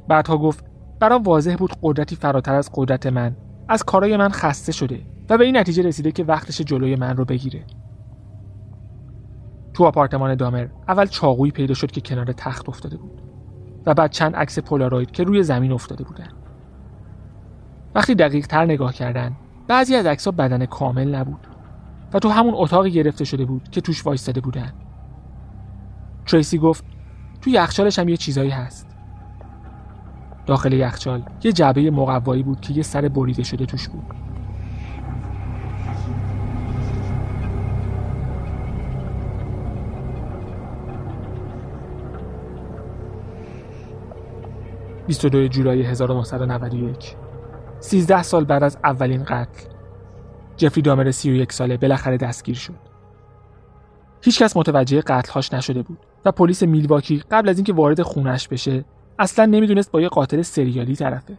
بعدها 0.08 0.38
گفت 0.38 0.65
برام 0.99 1.23
واضح 1.23 1.56
بود 1.56 1.71
قدرتی 1.82 2.15
فراتر 2.15 2.56
از 2.56 2.69
قدرت 2.73 3.06
من 3.06 3.36
از 3.69 3.84
کارای 3.84 4.17
من 4.17 4.30
خسته 4.30 4.71
شده 4.71 5.01
و 5.30 5.38
به 5.38 5.45
این 5.45 5.58
نتیجه 5.58 5.84
رسیده 5.84 6.12
که 6.12 6.23
وقتش 6.23 6.62
جلوی 6.62 6.95
من 6.95 7.17
رو 7.17 7.25
بگیره. 7.25 7.63
تو 9.73 9.84
آپارتمان 9.84 10.36
دامر 10.36 10.67
اول 10.88 11.06
چاقویی 11.06 11.51
پیدا 11.51 11.73
شد 11.73 11.91
که 11.91 12.01
کنار 12.01 12.25
تخت 12.25 12.69
افتاده 12.69 12.97
بود 12.97 13.21
و 13.86 13.93
بعد 13.93 14.12
چند 14.12 14.36
عکس 14.36 14.60
پولاروید 14.60 15.12
که 15.12 15.23
روی 15.23 15.43
زمین 15.43 15.71
افتاده 15.71 16.04
بودن. 16.04 16.27
وقتی 17.95 18.15
دقیق 18.15 18.47
تر 18.47 18.65
نگاه 18.65 18.93
کردن 18.93 19.36
بعضی 19.67 19.95
از 19.95 20.06
عکس‌ها 20.06 20.32
بدن 20.32 20.65
کامل 20.65 21.15
نبود 21.15 21.47
و 22.13 22.19
تو 22.19 22.30
همون 22.30 22.54
اتاقی 22.56 22.91
گرفته 22.91 23.25
شده 23.25 23.45
بود 23.45 23.69
که 23.69 23.82
توش 23.82 24.06
وایستاده 24.06 24.41
بودن. 24.41 24.73
تریسی 26.25 26.58
گفت 26.58 26.86
تو 27.41 27.49
یخچالش 27.49 27.99
هم 27.99 28.10
یه 28.10 28.17
چیزایی 28.17 28.49
هست. 28.49 28.88
داخل 30.45 30.73
یخچال 30.73 31.23
یه 31.43 31.51
جعبه 31.51 31.91
مقوایی 31.91 32.43
بود 32.43 32.62
که 32.62 32.73
یه 32.73 32.84
سر 32.84 33.08
بریده 33.08 33.43
شده 33.43 33.65
توش 33.65 33.89
بود. 33.89 34.13
22 45.08 45.47
جولای 45.47 45.82
1991 45.82 47.15
13 47.81 48.23
سال 48.23 48.45
بعد 48.45 48.63
از 48.63 48.77
اولین 48.83 49.23
قتل 49.23 49.63
جفری 50.57 50.81
دامر 50.81 51.11
31 51.11 51.53
ساله 51.53 51.77
بالاخره 51.77 52.17
دستگیر 52.17 52.55
شد 52.55 52.73
هیچکس 54.21 54.57
متوجه 54.57 55.01
قتلهاش 55.01 55.53
نشده 55.53 55.81
بود 55.81 55.97
و 56.25 56.31
پلیس 56.31 56.63
میلواکی 56.63 57.23
قبل 57.31 57.49
از 57.49 57.57
اینکه 57.57 57.73
وارد 57.73 58.01
خونش 58.01 58.47
بشه 58.47 58.85
اصلا 59.19 59.45
نمی‌دونست 59.45 59.91
با 59.91 60.01
یه 60.01 60.07
قاتل 60.07 60.41
سریالی 60.41 60.95
طرفه 60.95 61.37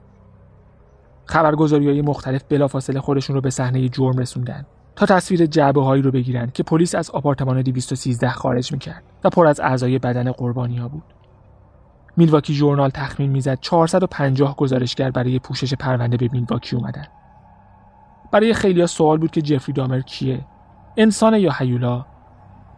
خبرگزاری 1.25 1.89
های 1.89 2.03
مختلف 2.03 2.43
بلافاصله 2.49 3.01
خودشون 3.01 3.37
رو 3.37 3.43
به 3.43 3.51
صحنه 3.51 3.89
جرم 3.89 4.19
رسوندن 4.19 4.67
تا 4.97 5.07
تصویر 5.07 5.47
جعبه 5.47 5.83
هایی 5.83 6.03
رو 6.03 6.11
بگیرن 6.11 6.51
که 6.55 6.63
پلیس 6.63 6.95
از 6.95 7.11
آپارتمان 7.11 7.63
213 7.63 8.31
خارج 8.31 8.73
می‌کرد 8.73 9.03
و 9.25 9.31
پر 9.31 9.47
از 9.47 9.61
اعضای 9.61 9.99
بدن 9.99 10.33
قربانی 10.33 10.77
ها 10.77 10.89
بود. 10.89 11.12
میلواکی 12.17 12.55
ژورنال 12.55 12.91
تخمین 12.91 13.31
می‌زد 13.31 13.59
450 13.61 14.57
گزارشگر 14.57 15.11
برای 15.11 15.39
پوشش 15.39 15.75
پرونده 15.75 16.17
به 16.17 16.29
میلواکی 16.33 16.77
اومدن. 16.77 17.07
برای 18.33 18.55
خیلیا 18.55 18.87
سوال 18.87 19.19
بود 19.19 19.31
که 19.31 19.43
جفری 19.43 19.73
دامر 19.73 20.01
کیه؟ 20.01 20.45
انسان 20.97 21.35
یا 21.35 21.53
هیولا؟ 21.59 22.07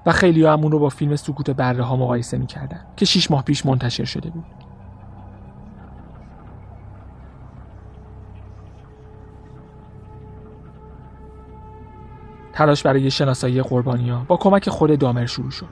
و 0.06 0.12
خیلی 0.12 0.46
همون 0.46 0.72
رو 0.72 0.78
با 0.78 0.88
فیلم 0.88 1.16
سکوت 1.16 1.50
بره 1.50 1.82
ها 1.82 1.96
مقایسه 1.96 2.38
می‌کردن 2.38 2.80
که 2.96 3.04
6 3.04 3.30
ماه 3.30 3.42
پیش 3.42 3.66
منتشر 3.66 4.04
شده 4.04 4.30
بود. 4.30 4.44
تلاش 12.52 12.82
برای 12.82 13.10
شناسایی 13.10 13.62
قربانیا 13.62 14.24
با 14.28 14.36
کمک 14.36 14.68
خود 14.68 14.98
دامر 14.98 15.26
شروع 15.26 15.50
شد. 15.50 15.68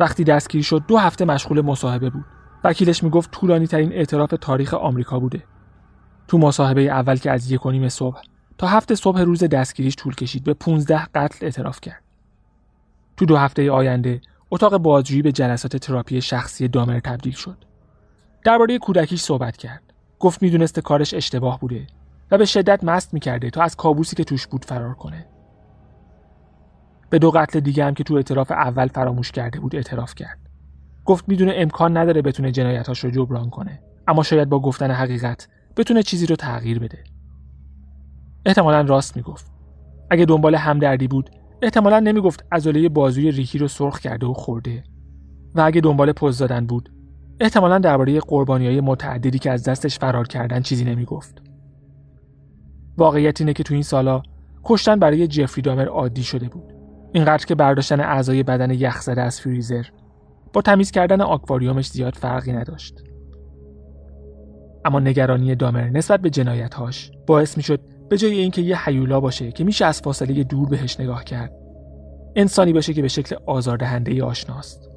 وقتی 0.00 0.24
دستگیری 0.24 0.64
شد 0.64 0.82
دو 0.88 0.98
هفته 0.98 1.24
مشغول 1.24 1.60
مصاحبه 1.60 2.10
بود. 2.10 2.24
وکیلش 2.64 3.02
می‌گفت 3.02 3.30
طولانی 3.30 3.66
ترین 3.66 3.92
اعتراف 3.92 4.34
تاریخ 4.40 4.74
آمریکا 4.74 5.20
بوده. 5.20 5.42
تو 6.28 6.38
مصاحبه 6.38 6.80
اول 6.80 7.16
که 7.16 7.30
از 7.30 7.50
یک 7.50 7.66
نیم 7.66 7.88
صبح 7.88 8.20
تا 8.58 8.66
هفته 8.66 8.94
صبح 8.94 9.20
روز 9.20 9.44
دستگیریش 9.44 9.96
طول 9.96 10.14
کشید 10.14 10.44
به 10.44 10.54
15 10.54 11.04
قتل 11.14 11.44
اعتراف 11.44 11.80
کرد. 11.80 12.02
تو 13.16 13.26
دو 13.26 13.36
هفته 13.36 13.70
آینده 13.70 14.20
اتاق 14.50 14.76
بازجویی 14.76 15.22
به 15.22 15.32
جلسات 15.32 15.76
تراپی 15.76 16.20
شخصی 16.20 16.68
دامر 16.68 17.00
تبدیل 17.00 17.32
شد. 17.32 17.64
درباره 18.44 18.78
کودکیش 18.78 19.22
صحبت 19.22 19.56
کرد. 19.56 19.82
گفت 20.18 20.42
می‌دونسته 20.42 20.80
کارش 20.80 21.14
اشتباه 21.14 21.60
بوده 21.60 21.86
و 22.30 22.38
به 22.38 22.44
شدت 22.44 22.84
مست 22.84 23.14
می‌کرده 23.14 23.50
تا 23.50 23.62
از 23.62 23.76
کابوسی 23.76 24.16
که 24.16 24.24
توش 24.24 24.46
بود 24.46 24.64
فرار 24.64 24.94
کنه. 24.94 25.26
به 27.10 27.18
دو 27.18 27.30
قتل 27.30 27.60
دیگه 27.60 27.84
هم 27.84 27.94
که 27.94 28.04
تو 28.04 28.14
اعتراف 28.14 28.50
اول 28.50 28.88
فراموش 28.88 29.32
کرده 29.32 29.60
بود 29.60 29.76
اعتراف 29.76 30.14
کرد. 30.14 30.38
گفت 31.04 31.28
می‌دونه 31.28 31.52
امکان 31.56 31.96
نداره 31.96 32.22
بتونه 32.22 32.52
جنایتاش 32.52 33.04
رو 33.04 33.10
جبران 33.10 33.50
کنه 33.50 33.82
اما 34.08 34.22
شاید 34.22 34.48
با 34.48 34.60
گفتن 34.60 34.90
حقیقت 34.90 35.48
بتونه 35.76 36.02
چیزی 36.02 36.26
رو 36.26 36.36
تغییر 36.36 36.78
بده. 36.78 37.04
احتمالا 38.46 38.80
راست 38.80 39.16
می‌گفت. 39.16 39.52
اگه 40.10 40.24
دنبال 40.24 40.54
همدردی 40.54 41.08
بود 41.08 41.30
احتمالا 41.62 42.00
نمی‌گفت 42.00 42.44
عضله 42.52 42.88
بازوی 42.88 43.30
ریکی 43.30 43.58
رو 43.58 43.68
سرخ 43.68 44.00
کرده 44.00 44.26
و 44.26 44.32
خورده 44.32 44.84
و 45.54 45.60
اگه 45.60 45.80
دنبال 45.80 46.12
پوز 46.12 46.38
دادن 46.38 46.66
بود 46.66 46.92
احتمالا 47.40 47.78
درباره 47.78 48.20
قربانی 48.20 48.66
های 48.66 48.80
متعددی 48.80 49.38
که 49.38 49.50
از 49.50 49.64
دستش 49.64 49.98
فرار 49.98 50.28
کردن 50.28 50.62
چیزی 50.62 50.84
نمی‌گفت. 50.84 51.42
واقعیت 52.96 53.40
اینه 53.40 53.52
که 53.52 53.62
تو 53.62 53.74
این 53.74 53.82
سالا 53.82 54.22
کشتن 54.64 54.98
برای 54.98 55.26
جفری 55.26 55.62
دامر 55.62 55.86
عادی 55.86 56.22
شده 56.22 56.48
بود. 56.48 56.72
اینقدر 57.12 57.46
که 57.46 57.54
برداشتن 57.54 58.00
اعضای 58.00 58.42
بدن 58.42 58.70
یخزده 58.70 59.22
از 59.22 59.40
فریزر 59.40 59.84
با 60.52 60.62
تمیز 60.62 60.90
کردن 60.90 61.20
آکواریومش 61.20 61.88
زیاد 61.88 62.14
فرقی 62.14 62.52
نداشت. 62.52 63.02
اما 64.84 65.00
نگرانی 65.00 65.54
دامر 65.54 65.88
نسبت 65.88 66.20
به 66.20 66.30
جنایتهاش 66.30 67.10
باعث 67.26 67.56
می‌شد 67.56 67.80
به 68.08 68.18
جای 68.18 68.38
اینکه 68.38 68.62
یه 68.62 68.88
حیولا 68.88 69.20
باشه 69.20 69.52
که 69.52 69.64
میشه 69.64 69.84
از 69.84 70.00
فاصله 70.00 70.44
دور 70.44 70.68
بهش 70.68 71.00
نگاه 71.00 71.24
کرد 71.24 71.52
انسانی 72.36 72.72
باشه 72.72 72.94
که 72.94 73.02
به 73.02 73.08
شکل 73.08 73.36
آزاردهنده 73.46 74.24
آشناست 74.24 74.90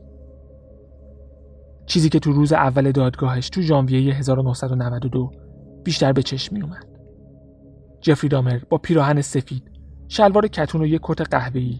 چیزی 1.85 2.09
که 2.09 2.19
تو 2.19 2.31
روز 2.31 2.53
اول 2.53 2.91
دادگاهش 2.91 3.49
تو 3.49 3.61
ژانویه 3.61 4.13
1992 4.13 5.31
بیشتر 5.83 6.13
به 6.13 6.23
چشم 6.23 6.55
می 6.55 6.61
اومد. 6.61 6.85
جفری 8.01 8.29
دامر 8.29 8.59
با 8.69 8.77
پیراهن 8.77 9.21
سفید، 9.21 9.71
شلوار 10.07 10.47
کتون 10.47 10.81
و 10.81 10.85
یه 10.85 10.99
کت 11.03 11.21
قهوه‌ای 11.21 11.79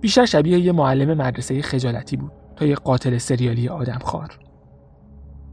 بیشتر 0.00 0.26
شبیه 0.26 0.58
یه 0.58 0.72
معلم 0.72 1.14
مدرسه 1.14 1.62
خجالتی 1.62 2.16
بود 2.16 2.32
تا 2.58 2.66
یه 2.66 2.74
قاتل 2.74 3.18
سریالی 3.18 3.68
آدمخوار. 3.68 4.38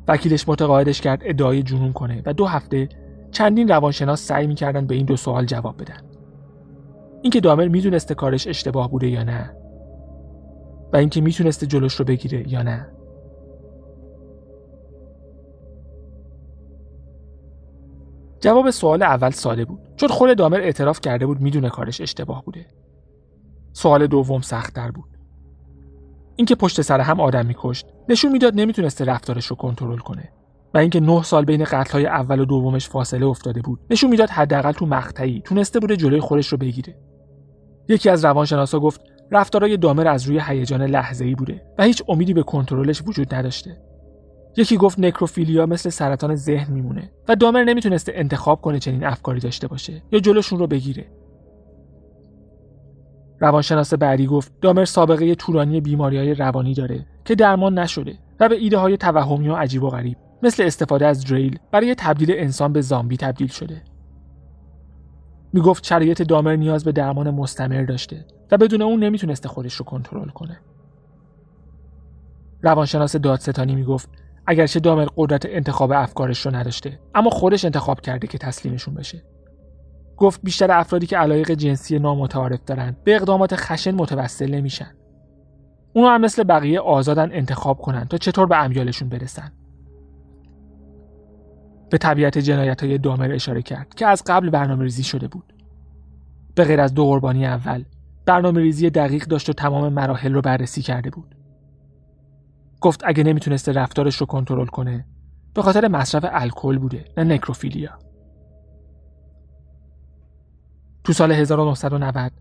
وکیلش 0.07 0.49
متقاعدش 0.49 1.01
کرد 1.01 1.21
ادعای 1.23 1.63
جنون 1.63 1.93
کنه 1.93 2.21
و 2.25 2.33
دو 2.33 2.45
هفته 2.45 2.89
چندین 3.31 3.67
روانشناس 3.67 4.21
سعی 4.21 4.47
می‌کردن 4.47 4.87
به 4.87 4.95
این 4.95 5.05
دو 5.05 5.15
سوال 5.15 5.45
جواب 5.45 5.81
بدن. 5.81 6.01
اینکه 7.21 7.39
دامر 7.39 7.67
می‌دونسته 7.67 8.15
کارش 8.15 8.47
اشتباه 8.47 8.91
بوده 8.91 9.07
یا 9.07 9.23
نه 9.23 9.55
و 10.93 10.97
اینکه 10.97 11.21
می‌تونسته 11.21 11.67
جلوش 11.67 11.95
رو 11.95 12.05
بگیره 12.05 12.53
یا 12.53 12.63
نه. 12.63 12.87
جواب 18.39 18.69
سوال 18.69 19.03
اول 19.03 19.29
ساده 19.29 19.65
بود 19.65 19.79
چون 19.95 20.09
خود 20.09 20.37
دامر 20.37 20.59
اعتراف 20.61 21.01
کرده 21.01 21.25
بود 21.25 21.41
می‌دونه 21.41 21.69
کارش 21.69 22.01
اشتباه 22.01 22.45
بوده. 22.45 22.65
سوال 23.73 24.07
دوم 24.07 24.41
سختتر 24.41 24.91
بود. 24.91 25.14
اینکه 26.35 26.55
پشت 26.55 26.81
سر 26.81 26.99
هم 26.99 27.19
آدم 27.19 27.45
میکشت. 27.45 27.85
نشون 28.09 28.31
می‌داد 28.31 28.55
نمی‌تونسته 28.55 29.05
رفتارش 29.05 29.45
رو 29.45 29.55
کنترل 29.55 29.97
کنه. 29.97 30.29
و 30.73 30.77
اینکه 30.77 30.99
نه 30.99 31.23
سال 31.23 31.45
بین 31.45 31.63
قتلهای 31.63 32.05
اول 32.05 32.39
و 32.39 32.45
دومش 32.45 32.89
فاصله 32.89 33.25
افتاده 33.25 33.61
بود. 33.61 33.79
نشون 33.89 34.09
می‌داد 34.09 34.29
حداقل 34.29 34.71
تو 34.71 34.85
مقطعی 34.85 35.41
تونسته 35.45 35.79
بوده 35.79 35.97
جلوی 35.97 36.19
خودش 36.19 36.47
رو 36.47 36.57
بگیره. 36.57 36.97
یکی 37.89 38.09
از 38.09 38.25
روانشناسا 38.25 38.79
گفت 38.79 39.01
رفتارای 39.31 39.77
دامر 39.77 40.07
از 40.07 40.23
روی 40.23 40.41
هیجان 40.47 40.81
لحظه‌ای 40.81 41.35
بوده 41.35 41.61
و 41.77 41.83
هیچ 41.83 42.03
امیدی 42.07 42.33
به 42.33 42.43
کنترلش 42.43 43.01
وجود 43.05 43.35
نداشته. 43.35 43.77
یکی 44.57 44.77
گفت 44.77 44.99
نکروفیلیا 44.99 45.65
مثل 45.65 45.89
سرطان 45.89 46.35
ذهن 46.35 46.73
میمونه 46.73 47.11
و 47.27 47.35
دامر 47.35 47.63
نمی‌تونسته 47.63 48.11
انتخاب 48.15 48.61
کنه 48.61 48.79
چنین 48.79 49.03
افکاری 49.03 49.39
داشته 49.39 49.67
باشه 49.67 50.03
یا 50.11 50.19
جلوشون 50.19 50.59
رو 50.59 50.67
بگیره. 50.67 51.05
روانشناس 53.45 53.93
بعدی 53.93 54.27
گفت 54.27 54.51
دامر 54.61 54.85
سابقه 54.85 55.35
طولانی 55.35 55.81
بیماری 55.81 56.17
های 56.17 56.33
روانی 56.33 56.73
داره 56.73 57.05
که 57.25 57.35
درمان 57.35 57.79
نشده 57.79 58.17
و 58.39 58.49
به 58.49 58.55
ایده 58.55 58.77
های 58.77 58.97
توهمی 58.97 59.49
و 59.49 59.55
عجیب 59.55 59.83
و 59.83 59.89
غریب 59.89 60.17
مثل 60.43 60.63
استفاده 60.63 61.07
از 61.07 61.25
دریل 61.25 61.59
برای 61.71 61.95
تبدیل 61.95 62.31
انسان 62.31 62.73
به 62.73 62.81
زامبی 62.81 63.17
تبدیل 63.17 63.47
شده. 63.47 63.81
می 65.53 65.61
گفت 65.61 65.85
شرایط 65.85 66.21
دامر 66.21 66.55
نیاز 66.55 66.83
به 66.83 66.91
درمان 66.91 67.31
مستمر 67.31 67.83
داشته 67.83 68.25
و 68.51 68.57
بدون 68.57 68.81
اون 68.81 69.03
نمی‌تونسته 69.03 69.49
خودش 69.49 69.73
رو 69.73 69.85
کنترل 69.85 70.29
کنه. 70.29 70.59
روانشناس 72.61 73.15
دادستانی 73.15 73.75
می 73.75 73.83
گفت 73.83 74.09
اگرچه 74.47 74.79
دامر 74.79 75.07
قدرت 75.17 75.45
انتخاب 75.45 75.91
افکارش 75.91 76.45
رو 76.45 76.55
نداشته 76.55 76.99
اما 77.15 77.29
خودش 77.29 77.65
انتخاب 77.65 78.01
کرده 78.01 78.27
که 78.27 78.37
تسلیمشون 78.37 78.93
بشه. 78.93 79.23
گفت 80.17 80.39
بیشتر 80.43 80.71
افرادی 80.71 81.07
که 81.07 81.17
علایق 81.17 81.51
جنسی 81.51 81.99
نامتعارف 81.99 82.63
دارن 82.65 82.95
به 83.03 83.15
اقدامات 83.15 83.55
خشن 83.55 83.95
متوسل 83.95 84.51
نمیشن. 84.55 84.91
اونا 85.93 86.09
هم 86.09 86.21
مثل 86.21 86.43
بقیه 86.43 86.79
آزادن 86.79 87.31
انتخاب 87.31 87.77
کنن 87.77 88.05
تا 88.05 88.17
چطور 88.17 88.45
به 88.45 88.63
امیالشون 88.63 89.09
برسن. 89.09 89.51
به 91.89 91.97
طبیعت 91.97 92.37
جنایت 92.37 92.83
های 92.83 92.97
دامر 92.97 93.31
اشاره 93.31 93.61
کرد 93.61 93.93
که 93.93 94.07
از 94.07 94.23
قبل 94.27 94.49
برنامه 94.49 94.83
ریزی 94.83 95.03
شده 95.03 95.27
بود. 95.27 95.53
به 96.55 96.63
غیر 96.63 96.81
از 96.81 96.93
دو 96.93 97.05
قربانی 97.05 97.45
اول 97.45 97.83
برنامه 98.25 98.61
ریزی 98.61 98.89
دقیق 98.89 99.25
داشت 99.25 99.49
و 99.49 99.53
تمام 99.53 99.93
مراحل 99.93 100.33
رو 100.33 100.41
بررسی 100.41 100.81
کرده 100.81 101.09
بود. 101.09 101.35
گفت 102.81 103.01
اگه 103.05 103.23
نمی‌تونسته 103.23 103.71
رفتارش 103.71 104.15
رو 104.15 104.25
کنترل 104.25 104.65
کنه 104.65 105.05
به 105.53 105.61
خاطر 105.61 105.87
مصرف 105.87 106.25
الکل 106.31 106.77
بوده 106.77 107.05
نه 107.17 107.23
نکروفیلیا. 107.23 108.04
تو 111.05 111.13
سال 111.13 111.31
1990 111.31 112.31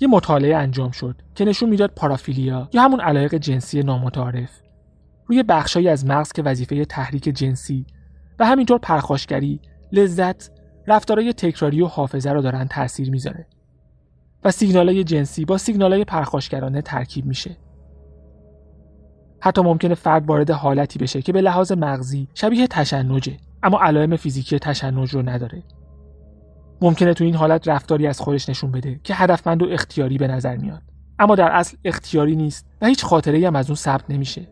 یه 0.00 0.08
مطالعه 0.08 0.56
انجام 0.56 0.90
شد 0.90 1.16
که 1.34 1.44
نشون 1.44 1.68
می‌داد 1.68 1.90
پارافیلیا 1.90 2.68
یا 2.72 2.82
همون 2.82 3.00
علایق 3.00 3.34
جنسی 3.34 3.82
نامتعارف 3.82 4.50
روی 5.26 5.42
بخشایی 5.42 5.88
از 5.88 6.06
مغز 6.06 6.32
که 6.32 6.42
وظیفه 6.42 6.84
تحریک 6.84 7.24
جنسی 7.24 7.86
و 8.38 8.46
همینطور 8.46 8.78
پرخاشگری، 8.78 9.60
لذت، 9.92 10.50
رفتارهای 10.86 11.32
تکراری 11.32 11.82
و 11.82 11.86
حافظه 11.86 12.30
رو 12.30 12.42
دارن 12.42 12.68
تاثیر 12.68 13.10
می‌ذاره 13.10 13.46
و 14.44 14.50
سیگنالای 14.50 15.04
جنسی 15.04 15.44
با 15.44 15.58
سیگنالای 15.58 16.04
پرخاشگرانه 16.04 16.82
ترکیب 16.82 17.26
میشه. 17.26 17.56
حتی 19.40 19.62
ممکنه 19.62 19.94
فرد 19.94 20.26
وارد 20.26 20.50
حالتی 20.50 20.98
بشه 20.98 21.22
که 21.22 21.32
به 21.32 21.40
لحاظ 21.40 21.72
مغزی 21.72 22.28
شبیه 22.34 22.66
تشنجه 22.66 23.36
اما 23.62 23.80
علائم 23.82 24.16
فیزیکی 24.16 24.58
تشنج 24.58 25.10
رو 25.10 25.28
نداره 25.28 25.62
ممکنه 26.80 27.14
تو 27.14 27.24
این 27.24 27.34
حالت 27.34 27.68
رفتاری 27.68 28.06
از 28.06 28.20
خودش 28.20 28.48
نشون 28.48 28.70
بده 28.70 29.00
که 29.04 29.14
هدفمند 29.14 29.62
و 29.62 29.66
اختیاری 29.70 30.18
به 30.18 30.28
نظر 30.28 30.56
میاد. 30.56 30.82
اما 31.18 31.34
در 31.34 31.52
اصل 31.52 31.76
اختیاری 31.84 32.36
نیست 32.36 32.66
و 32.82 32.86
هیچ 32.86 33.04
خاطره 33.04 33.46
هم 33.46 33.56
از 33.56 33.70
اون 33.70 33.76
ثبت 33.76 34.10
نمیشه. 34.10 34.48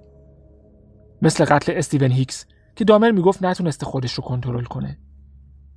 مثل 1.23 1.45
قتل 1.45 1.73
استیون 1.77 2.11
هیکس 2.11 2.47
که 2.77 2.85
دامر 2.85 3.11
می‌گفت 3.11 3.45
نتونسته 3.45 3.87
خودش 3.87 4.13
رو 4.13 4.25
کنترل 4.25 4.65
کنه 4.65 4.99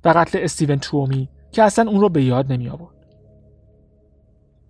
و 0.04 0.08
قتل 0.08 0.38
استیون 0.42 0.78
تومی 0.78 1.28
که 1.52 1.62
اصلا 1.62 1.90
اون 1.90 2.00
رو 2.00 2.08
به 2.08 2.24
یاد 2.24 2.52
نمی 2.52 2.68
آورد 2.68 2.94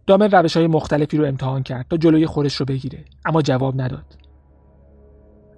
دامر 0.07 0.29
روش 0.29 0.57
های 0.57 0.67
مختلفی 0.67 1.17
رو 1.17 1.25
امتحان 1.25 1.63
کرد 1.63 1.87
تا 1.91 1.97
جلوی 1.97 2.27
خودش 2.27 2.57
رو 2.57 2.67
بگیره 2.67 3.05
اما 3.25 3.43
جواب 3.43 3.81
نداد. 3.81 4.17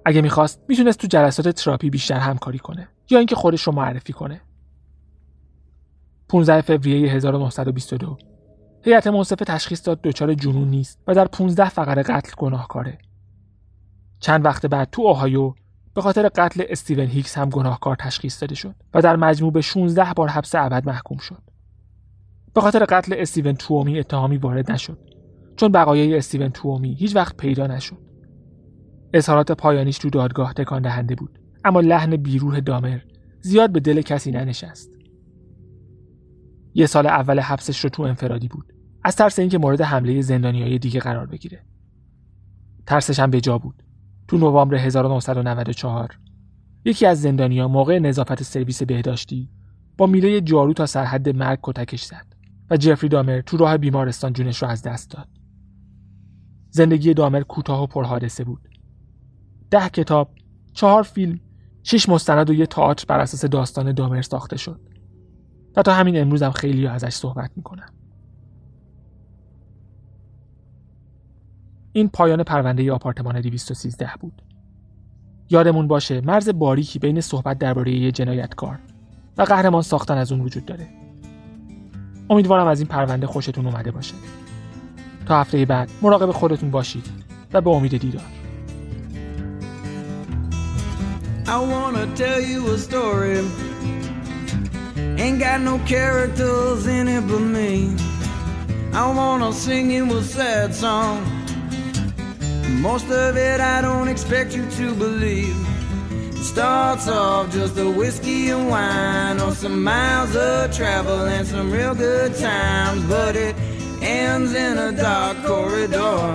اگه 0.05 0.21
می‌خواست 0.21 0.63
می‌تونست 0.69 1.01
تو 1.01 1.07
جلسات 1.07 1.49
تراپی 1.49 1.91
بیشتر 1.91 2.19
همکاری 2.19 2.59
کنه 2.59 2.89
یا 3.11 3.19
اینکه 3.19 3.37
خودش 3.37 3.63
رو 3.63 3.73
معرفی 3.73 4.13
کنه. 4.13 4.41
15 6.31 6.61
فوریه 6.61 7.13
1922 7.13 8.17
هیئت 8.83 9.07
منصفه 9.07 9.45
تشخیص 9.45 9.87
داد 9.87 10.01
دچار 10.03 10.35
جنون 10.35 10.69
نیست 10.69 11.03
و 11.07 11.15
در 11.15 11.25
15 11.25 11.69
فقره 11.69 12.03
قتل 12.03 12.33
گناهکاره. 12.39 12.99
چند 14.21 14.45
وقت 14.45 14.67
بعد 14.67 14.89
تو 14.93 15.03
اوهایو 15.03 15.55
به 15.95 16.03
خاطر 16.03 16.29
قتل 16.29 16.65
استیون 16.69 17.07
هیکس 17.07 17.39
هم 17.39 17.51
گناهکار 17.51 17.97
تشخیص 17.97 18.41
داده 18.41 18.55
شد 18.55 18.75
و 18.95 19.03
در 19.03 19.17
مجموع 19.17 19.53
به 19.53 19.61
16 19.61 20.13
بار 20.17 20.29
حبس 20.29 20.55
ابد 20.55 20.87
محکوم 20.87 21.19
شد. 21.19 21.43
به 22.55 22.61
خاطر 22.61 22.85
قتل 22.85 23.15
استیون 23.19 23.55
تومی 23.55 23.99
اتهامی 23.99 24.37
وارد 24.37 24.73
نشد 24.73 24.99
چون 25.57 25.73
بقایای 25.73 26.17
استیون 26.17 26.49
تومی 26.49 26.95
هیچ 26.95 27.17
وقت 27.17 27.37
پیدا 27.37 27.67
نشد. 27.67 27.99
اظهارات 29.15 29.53
پایانیش 29.53 29.99
تو 29.99 30.11
دادگاه 30.11 30.53
تکان 30.53 30.83
دهنده 30.83 31.15
بود 31.15 31.39
اما 31.65 31.81
لحن 31.81 32.17
بیروح 32.17 32.61
دامر 32.61 33.01
زیاد 33.41 33.73
به 33.73 33.81
دل 33.81 34.03
کسی 34.03 34.31
ننشست. 34.31 35.00
یه 36.75 36.87
سال 36.87 37.07
اول 37.07 37.41
حبسش 37.41 37.81
رو 37.81 37.91
تو 37.91 38.03
انفرادی 38.03 38.49
بود 38.49 38.73
از 39.05 39.17
ترس 39.17 39.39
اینکه 39.39 39.59
مورد 39.59 39.81
حمله 39.81 40.23
زندانیای 40.23 40.79
دیگه 40.79 41.01
قرار 41.01 41.27
بگیره. 41.27 41.65
ترسش 42.87 43.21
هم 43.21 43.31
به 43.31 43.41
جا 43.41 43.59
بود. 43.59 43.83
تو 44.29 44.39
نوامبر 44.39 44.75
1994 44.75 46.19
یکی 46.85 47.07
از 47.07 47.21
زندانیا 47.23 47.69
موقع 47.69 47.99
نظافت 47.99 48.43
سرویس 48.43 48.83
بهداشتی 48.83 49.51
با 49.99 50.07
میله 50.07 50.41
جارو 50.41 50.73
تا 50.73 50.87
سرحد 50.87 51.29
مرگ 51.29 51.59
کتکش 51.63 52.03
زد 52.03 52.27
و 52.71 52.77
جفری 52.77 53.09
دامر 53.09 53.41
تو 53.41 53.57
راه 53.57 53.77
بیمارستان 53.77 54.33
جونش 54.33 54.63
رو 54.63 54.69
از 54.69 54.83
دست 54.83 55.11
داد. 55.11 55.29
زندگی 56.71 57.15
دامر 57.15 57.41
کوتاه 57.41 57.83
و 57.83 57.87
پرحادثه 57.87 58.45
بود. 58.45 58.69
ده 59.71 59.89
کتاب، 59.89 60.35
چهار 60.73 61.03
فیلم، 61.03 61.41
شش 61.83 62.09
مستند 62.09 62.51
و 62.51 62.55
یه 62.55 62.67
تئاتر 62.67 63.05
بر 63.09 63.21
اساس 63.21 63.45
داستان 63.45 63.93
دامر 63.93 64.23
ساخته 64.23 64.57
شد. 64.57 64.81
و 65.77 65.83
تا 65.83 65.95
همین 65.95 66.21
امروز 66.21 66.43
هم 66.43 66.51
خیلی 66.51 66.87
ازش 66.87 67.15
صحبت 67.15 67.51
می‌کنن. 67.57 67.89
این 71.93 72.09
پایان 72.09 72.43
پرونده 72.43 72.93
آپارتمان 72.93 73.41
213 73.41 74.11
بود. 74.21 74.43
یادمون 75.51 75.89
باشه 75.89 76.21
مرز 76.21 76.49
باریکی 76.49 76.99
بین 76.99 77.21
صحبت 77.21 77.59
درباره 77.59 77.93
یه 77.93 78.13
جنایتکار 78.13 78.79
و 79.39 79.43
قهرمان 79.43 79.83
ساختن 79.83 80.19
از 80.19 80.33
اون 80.33 80.41
وجود 80.41 80.65
داره. 80.65 80.89
امیدوارم 82.31 82.67
از 82.67 82.81
این 82.81 82.89
پرونده 82.89 83.27
خوشتون 83.27 83.67
اومده 83.67 83.91
باشه. 83.91 84.15
تا 85.27 85.41
هفته 85.41 85.65
بعد 85.65 85.91
مراقب 86.03 86.31
خودتون 86.31 86.71
باشید 86.71 87.07
و 87.53 87.61
به 87.61 87.71
امید 87.71 87.97
دیدار. 87.97 88.23
I 91.47 91.59
wanna 91.73 92.07
tell 92.17 92.41
you 92.41 92.61
a 92.75 92.79
story 92.79 93.70
Ain't 95.21 95.39
got 95.39 95.61
no 95.61 95.79
characters 95.81 96.87
in 96.87 97.07
it 97.07 97.21
but 97.29 97.41
me 97.41 97.95
I 98.95 99.07
wanna 99.15 99.53
sing 99.53 99.91
you 99.91 100.11
a 100.17 100.23
sad 100.23 100.75
song 100.75 101.21
Most 102.81 103.05
of 103.11 103.37
it 103.37 103.61
I 103.61 103.83
don't 103.83 104.09
expect 104.09 104.57
you 104.57 104.65
to 104.79 104.95
believe 104.95 105.55
It 106.11 106.43
Starts 106.43 107.07
off 107.07 107.53
just 107.53 107.77
a 107.77 107.91
whiskey 107.91 108.49
and 108.49 108.71
wine 108.71 109.41
or 109.43 109.53
some 109.53 109.85
miles 109.85 110.35
of 110.35 110.75
travel 110.75 111.27
and 111.27 111.47
some 111.47 111.71
real 111.71 111.95
good 111.95 112.35
times, 112.37 113.05
but 113.05 113.37
it 113.37 113.55
ends 114.01 114.55
in 114.55 114.79
a 114.79 114.91
dark 114.91 115.37
corridor 115.45 116.33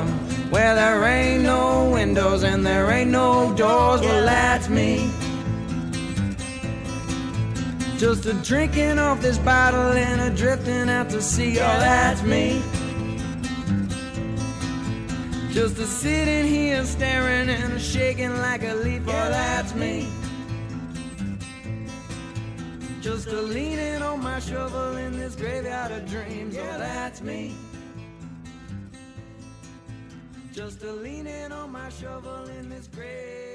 where 0.51 0.75
there 0.75 1.03
ain't 1.05 1.41
no 1.41 1.89
windows 1.89 2.43
and 2.43 2.63
there 2.63 2.91
ain't 2.91 3.09
no 3.09 3.51
doors. 3.55 4.01
Well, 4.01 4.25
that's 4.27 4.69
me. 4.69 5.09
Just 7.97 8.25
a 8.25 8.33
drinking 8.33 8.99
off 8.99 9.21
this 9.21 9.37
bottle 9.37 9.93
and 9.93 10.19
a 10.19 10.35
drifting 10.35 10.89
out 10.89 11.09
to 11.11 11.21
sea. 11.21 11.53
Oh, 11.53 11.79
that's 11.79 12.21
me. 12.23 12.61
Just 15.51 15.77
a 15.79 15.85
sitting 15.85 16.45
here 16.45 16.83
staring 16.83 17.47
and 17.47 17.73
a 17.73 17.79
shaking 17.79 18.35
like 18.39 18.63
a 18.63 18.73
leaf. 18.73 19.03
Oh, 19.07 19.11
that's 19.11 19.73
me. 19.75 20.09
Just 23.01 23.27
a 23.27 23.41
leaning 23.41 24.01
on 24.01 24.21
my 24.21 24.39
shovel 24.39 24.97
in 24.97 25.17
this 25.17 25.35
graveyard 25.35 25.93
of 25.93 26.05
dreams. 26.09 26.57
Oh, 26.57 26.77
that's 26.77 27.21
me. 27.21 27.55
Just 30.51 30.83
a 30.83 30.91
leaning 30.91 31.53
on 31.53 31.71
my 31.71 31.87
shovel 31.89 32.45
in 32.59 32.67
this 32.67 32.87
grave. 32.87 33.45